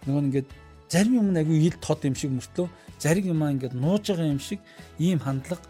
[0.04, 0.48] нөгөө ингээд
[0.92, 2.68] зарим юм агүй ил тод юм шиг мөртлөө
[3.00, 4.60] зарим юм ингээд нууж байгаа юм шиг
[5.00, 5.64] ийм хандлага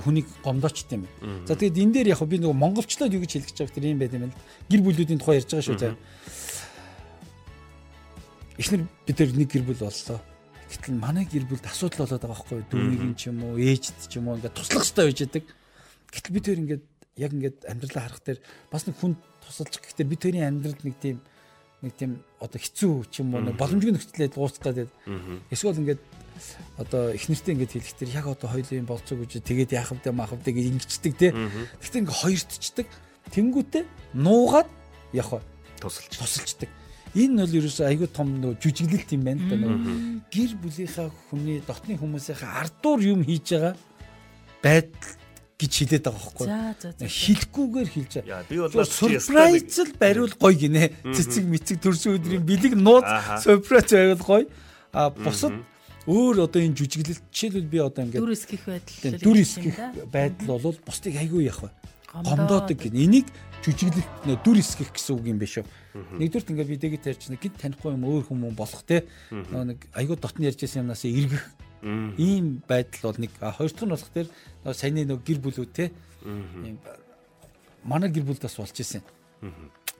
[0.00, 1.04] хүнийг гомдоочт юм.
[1.44, 3.98] За тэгээд энэ дээр яг би нөгөө монголчлоод юу гэж хэлэх гэж байгаа тэр юм
[4.00, 4.38] байт юм л.
[4.70, 5.94] Гэр бүлүүдийн тухай ярьж байгаа шүү заа.
[8.56, 10.20] Эхнэр бид нар нэг гэр бүл боллоо.
[10.72, 12.70] Гэтэл манай гэр бүлд асуудал болоод байгаа байхгүй юу?
[12.72, 15.44] Дүүнийг ч юм уу, ээжд ч юм уу ингээд туслах хэрэгтэй байж байдаг.
[16.08, 16.84] Гэтэл бид тэр ингээд
[17.20, 18.40] яг ингээд амьдралаа харах дээр
[18.72, 19.12] бас нэг хүн
[19.44, 21.20] тусалж гэхдээ бид тэрийн амьдралд нэг тийм
[21.84, 24.88] нэг тийм одоо хэцүү ч юм уу боломжгүй нөхцөлөд дуусах гэдэг.
[25.52, 26.00] Эсвэл ингээд
[26.80, 30.32] одоо их нэртэй ингээд хэлэх тэр яг одоо хоёулын болцоо гэж тэгээд яах вэ маах
[30.32, 31.28] вэ гэж ингэчдэг те.
[31.84, 32.86] Гэхдээ ингээд хоёртчдаг.
[33.34, 33.84] Тэнгүүтээ
[34.16, 34.68] нуугаад
[35.12, 35.28] яг
[35.82, 36.70] тусалж тусалждаг.
[37.12, 39.74] Энэ бол ерөөсөө айгүй том нөө жүжиглэлт юм байна та нөө
[40.32, 43.76] гэр бүлийнхаа хүний дотны хүмүүсийнхаа ардуур юм хийж байгаа
[44.64, 45.12] байдал
[45.60, 46.46] гэж хэлээд байгаа байхгүй.
[47.04, 48.48] Хэлэхгүйгээр хэлж байгаа.
[48.48, 50.88] Би бол сурпрайз л бариул гоё гинэ.
[51.12, 53.06] Цэцэг мэцэг төрсөн өдрийн бэлэг нууц
[53.44, 54.46] сурпрайз байвал гоё.
[54.96, 55.52] А бусад
[56.08, 59.76] өөр одоо энэ жүжиглэлт жишээлбэл би одоо ингээд дүр эсгэх байдал дүр эсгэх
[60.10, 61.70] байдал бол бусдыг айгүй вэ?
[62.12, 62.96] Гомдоодаг гин.
[62.96, 63.26] Энийг
[63.64, 65.66] жүжиглэлт дүр эсгэх гэсэн үг юм биш үү?
[66.20, 69.08] Нэгдүгürt ингээд би дэгэд ярьж нэг гид танихгүй юм өөр хүмүүс болох те.
[69.32, 71.44] Нэг айгүй дотн ярьж байсан юмнаас эргэх
[72.20, 74.28] ийм байдал бол нэг хоёр дахь нь болох тэр
[74.76, 75.92] саяны нэг гэр бүлүүд те.
[77.84, 79.00] Манай гэр бүлд бас болж исэн.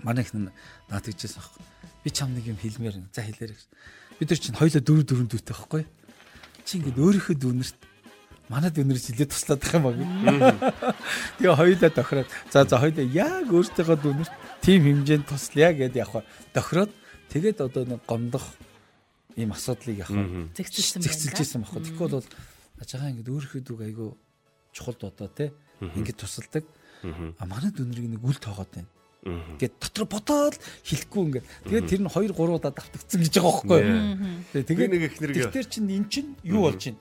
[0.05, 1.64] Манай их наад гэжсэн аахгүй.
[2.05, 3.09] Би чам нэг юм хэлмээр.
[3.14, 3.57] За хэлээрэй
[4.22, 5.83] бид нар чинь хоёлоо дөрөв дөрөв дүүтэй байхгүй
[6.62, 7.79] чи ингээд өөрийнхөө дүүнерт
[8.53, 10.93] манай дүүнерс хилээ туслаад байх юм аа.
[11.41, 16.29] Тэгээ хоёулаа тохироод за за хоёулаа яг өөртөөхөө дүүнерт тим хэмжээнд туслая гэдээ явах.
[16.53, 16.93] Тохироод
[17.33, 18.45] тэгээд одоо нэг гомдох
[19.41, 20.53] ийм асуудлыг явах.
[20.53, 21.81] Зэгцэлсэн зэгцэлжсэн байхгүй.
[21.88, 22.29] Тэгэхгүй бол
[22.77, 24.09] ажгаа ингээд өөрийнхөө дүүг айгүй
[24.77, 25.57] чухал дуудаа те.
[25.81, 26.69] Ингээд тусалдаг.
[27.41, 31.47] А манай дүүнэрийг нэг үл тоогоод байна Гэт дотор бодоод хэлэхгүй ингээд.
[31.71, 34.03] Тэгээд тэр нь 2 3 удаа давтагдсан гэж байгаа байхгүй юу?
[34.51, 35.55] Тэгээд нэг их нэргээ.
[35.55, 36.99] Тэр чинь эн чинь юу болж байна?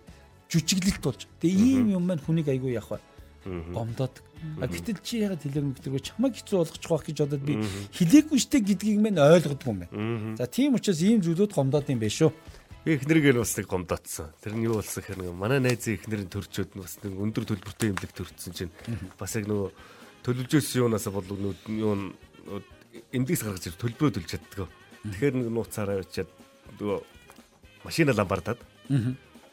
[0.50, 1.20] Жүжиглэлт болж.
[1.42, 3.00] Тэгээ ийм юм маань хүнийг айгүй яах вэ?
[3.46, 4.22] Гомдоод.
[4.60, 7.54] А гэтэл чи ягаад хэлээгүй гэдэггүй чамайг хэцүү болгочих واخ гэж бодоод би
[7.94, 10.36] хэлээгүй штэ гэдгийг мань ойлгодгүй юм байна.
[10.38, 12.30] За тийм учраас ийм зүйлүүд гомдоод юм байна шүү.
[12.86, 14.30] Би ихнэрийг нь бас нэг гомдоодсон.
[14.42, 18.12] Тэр нь юу болсон гэхээр нэг манай найзын ихнэрийн төрчөөд бас нэг өндөр төлбөртэй имлэг
[18.14, 18.72] төрчихсөн чинь
[19.18, 19.68] бас яг нөгөө
[20.22, 22.14] төлөвлөж ирсэн юунаас бол юу
[23.10, 24.70] эндээс гаргаж ир төлбөрөө төлж чаддаг.
[25.02, 26.30] Тэгэхээр нэг нууцаараа явчаад
[26.78, 26.98] нөгөө
[27.82, 28.58] машина ламбардаад.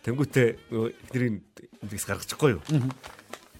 [0.08, 1.44] Тэнгүүтээ эхнэрийн
[1.84, 2.62] эндээс гаргачихгүй юу.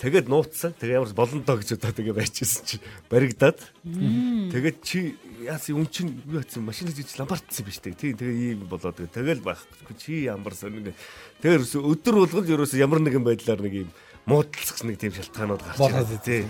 [0.01, 0.73] Тэгээд нууцсан.
[0.79, 2.77] Тэгээ ямар болон доо гэж удаа тэгээ байчихсан чи
[3.13, 3.61] баригдаад.
[3.85, 7.99] Тэгээд чи яасан үн чин юу яасан машин хийж ламбартсан биз дээ.
[7.99, 10.95] Тийм тэгээ ийм болоод тэгэл байхгүй чи ямар сонир.
[11.43, 13.91] Тэгээ өдөр болгол ерөөсө ямар нэгэн байдлаар нэг ийм
[14.25, 16.23] муудалцах нэг тийм шалтгаанууд гарч ирээ.
[16.23, 16.43] Тий.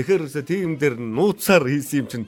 [0.00, 2.26] Тэгэхээр ерөөсө тийм дээр нууцаар хийсэн юм чинь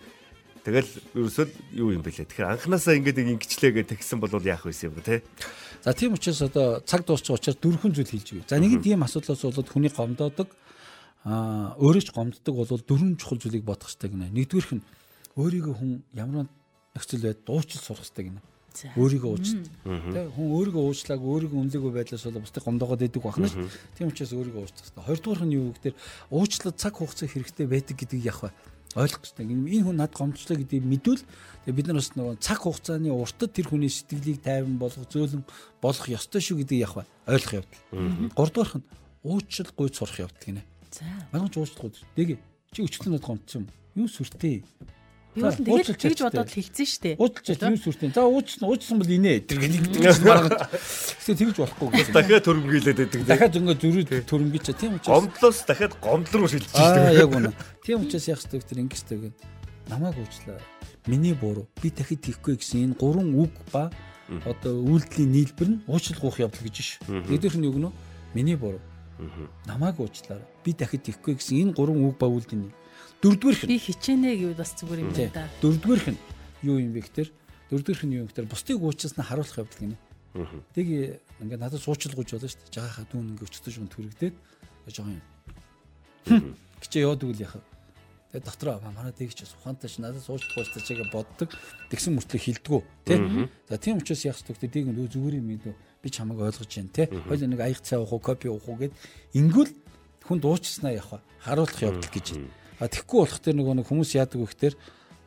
[0.67, 1.47] тэгэл ерөөсөө
[1.79, 2.27] юу юм бэлээ.
[2.27, 5.23] Тэгэхээр анханасаа ингээд ингэчлээ гэж тэгсэн бол яах вэ юм те.
[5.87, 8.51] За тийм учраас одоо цаг дуусчих учраас дөрвөн зүйл хэлж өгье.
[8.51, 10.51] За нэг нь ийм асуудлаас болоод хүний гомдоодог
[11.23, 14.35] аа өөрөө ч гомддог бол дөрвөн чухал зүйлийг бодох хэрэгтэй гинэ.
[14.35, 14.87] Нэгдүгээрх нь
[15.39, 16.51] өөрийгөө хүн ямар
[16.99, 18.43] нөхцөл байд дуучил сурах хэрэгтэй гинэ
[18.85, 19.65] өөрийгөө уучлаа.
[20.13, 23.69] Тэ хүн өөрийгөө уучлааг өөрийгөө үнэлээгүй байдлаас бол бусдыг гомдоогоод идэг байна шүү.
[23.97, 25.07] Тийм учраас өөрийгөө уучлах хэрэгтэй.
[25.09, 25.97] Хоёрдугаар нь юу гэхээр
[26.29, 28.51] уучлаад цаг хугацаа хэрэгтэй байдаг гэдгийг яах вэ?
[28.97, 29.45] Ойлгох хэрэгтэй.
[29.45, 31.23] Энэ хүн над гомдчлаа гэдгийг мэдвэл
[31.69, 35.45] бид нар бас нөгөө цаг хугацааны уртад тэр хүний сэтгэлийг тайван болгох, зөөлөн
[35.85, 37.05] болгох ёстой шүү яах вэ?
[37.29, 37.83] Ойлгох явдал.
[38.33, 38.89] Гуравдугаарх нь
[39.21, 40.63] уучлал гуйж сурах явдал гинэ.
[40.91, 41.05] За.
[41.53, 41.97] Ч уучлах гуйж.
[42.17, 42.39] Дэгэ
[42.73, 43.71] чи өчтөн над гомдсон юм.
[43.95, 44.65] Юу сүртэй?
[45.37, 47.15] Би бол тэгэл тэгж бодоод хэлсэн шүү дээ.
[47.21, 48.09] Уучлаач юу сүртэй.
[48.09, 49.05] За уучсан уучсан бол.
[49.05, 50.73] Тэр гэдэг маргаж.
[50.73, 52.09] Тэгсэн тэгж болохгүй.
[52.09, 53.21] Дахиад төрөнгөйлээд байдаг.
[53.29, 55.13] Дахиад зөнгөө зөрүүд төрөнгөж тийм учраас.
[55.13, 57.05] Гомдлоос дахиад гомдол руу шилжиж шүү дээ.
[57.05, 57.53] Аа яг үнэ.
[57.85, 59.37] Тийм учраас яг хэвээр тэр ингэж тэгээд
[59.93, 60.57] намайг уучлаа.
[61.05, 61.69] Миний буруу.
[61.85, 63.93] Би дахиад хийхгүй гэсэн энэ гурван үг ба
[64.49, 66.97] одоо үйлдэлийн нийлбэр нь уучлал гуйх явдал гэж ш.
[67.13, 67.93] Нэгдүгээр нь юу гэнэ?
[68.33, 68.81] Миний буруу.
[69.69, 70.49] Намааг уучлаарай.
[70.65, 72.73] Би дахид ихгүй гэсэн энэ гурван үг бавуулдын.
[73.23, 75.49] Дөрөвдүгээрх нь Би хичээнэ гэвэл бас зүгээр юм байна да.
[75.63, 76.21] Дөрөвдүгээрх нь
[76.67, 77.31] юу юм бэ гэхээр
[77.73, 79.97] дөрөвдүгээрх нь юу юм гэхээр бусдыг уучласнаа харуулах явдал гинэ.
[80.77, 80.87] Тэг
[81.41, 82.75] ингээд надад суучлгууж болно шүү дээ.
[82.77, 84.37] Жагааха дүүн ингээд өчтөж юм төрөгдөөд
[84.93, 85.25] жоохон юм.
[86.85, 87.65] Гिचээ яваад үл яхав.
[88.37, 91.49] Тэгээ дотроо манай тэгч ухаантай ч надад суучлах гэж чигээ боддог.
[91.89, 93.49] Тэгсэн мөртлөө хилдэггүй тий.
[93.71, 94.69] За тийм учраас яах вэ?
[94.69, 97.07] Дэг нь зүгээр юм илүү би чамайг ойлгож байна тий.
[97.09, 98.93] Хоёул нэг аяг цай уух уу, кофе уух уу гэд
[99.39, 99.73] ингүүл
[100.27, 102.66] хүн дуучснаа явах харуулах явдал гэж байна.
[102.81, 104.75] А тэгхгүй болох тэр нөгөө нэг хүмүүс яадаг вэ гэхээр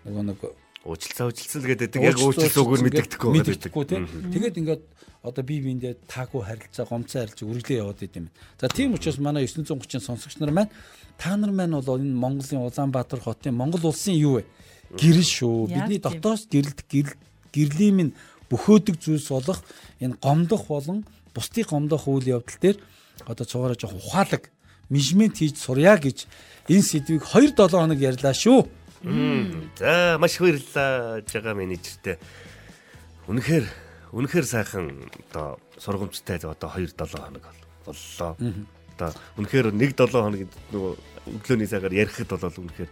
[0.05, 0.39] нөгөө нэг
[0.79, 3.99] Уучлалцаа уучлалцал гэдэг яг уучлалцаа үгээр мэддэггүй тий.
[4.31, 4.83] Тэгээд ингээд
[5.27, 8.31] одоо бие биендээ таагүй харилцаа, гомцоо харилцаа үргэлээ яваад идэм.
[8.55, 10.71] За тийм учраас манай 930-ын сонсогч нар маань
[11.19, 14.47] та нар маань бол энэ Монголын Улаанбаатар хотын Монгол улсын юу вэ?
[14.95, 15.67] Гэрэл шүү.
[15.67, 17.19] Бидний дотоос гэрэлт гэрэл
[17.51, 18.13] гэрлийн минь
[18.47, 19.59] бөхөөдөг зүйлс болох
[19.99, 21.03] энэ гомдох болон
[21.35, 22.77] бусдыг гомдох үйл явдал дээр
[23.27, 24.47] одоо цугаараа жоох ухаалаг
[24.89, 26.25] менежмент хийж сурья гэж
[26.69, 28.67] энэ сэдвийг 2-7 хоног ярьлаа шүү.
[29.80, 32.17] За маш их баярлалаа жага менежертэй.
[33.30, 33.65] Үнэхээр
[34.12, 37.45] үнэхээр сайхан одоо сургамжтай одоо 2 7 хоног
[37.86, 38.36] боллоо.
[38.97, 40.41] Одоо үнэхээр 1 7 хоног
[40.73, 40.93] нөгөө
[41.39, 42.89] өглөөний цагаар ярихэд бол үнэхээр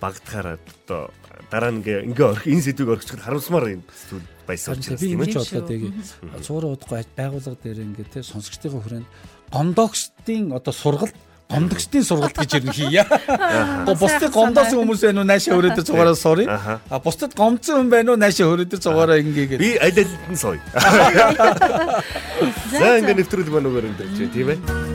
[0.00, 1.12] багдахаар одоо
[1.50, 3.78] дараа нь ингээ ингээ орх энэ сэдвийг орчиход харамсмаар
[4.10, 5.68] зүйл байсан учраас тийм ингэж Тийм бодлоо шүү.
[5.70, 9.08] тэгээ цуураа удахгүй байгууллага дээр ингээд те сонсогчдын хүрээнд
[9.54, 11.16] гомдогчдын одоо сургалт
[11.50, 13.04] гомдогчдын сургалт гэж ирнэ хийя.
[13.84, 16.48] Го бусдыг гомдоосон хүмүүс байна уу наашаа өрөөдөр цугаараа сурыг.
[16.48, 16.80] Аха.
[16.88, 19.60] А бусдад гомдсон хүн байна уу наашаа өрөөдөр цугаараа ингээгээд.
[19.60, 20.60] би аль алид нь сууя.
[22.72, 24.93] За ингээ нэвтрүүлэг маань өгөр энэ тийм ээ.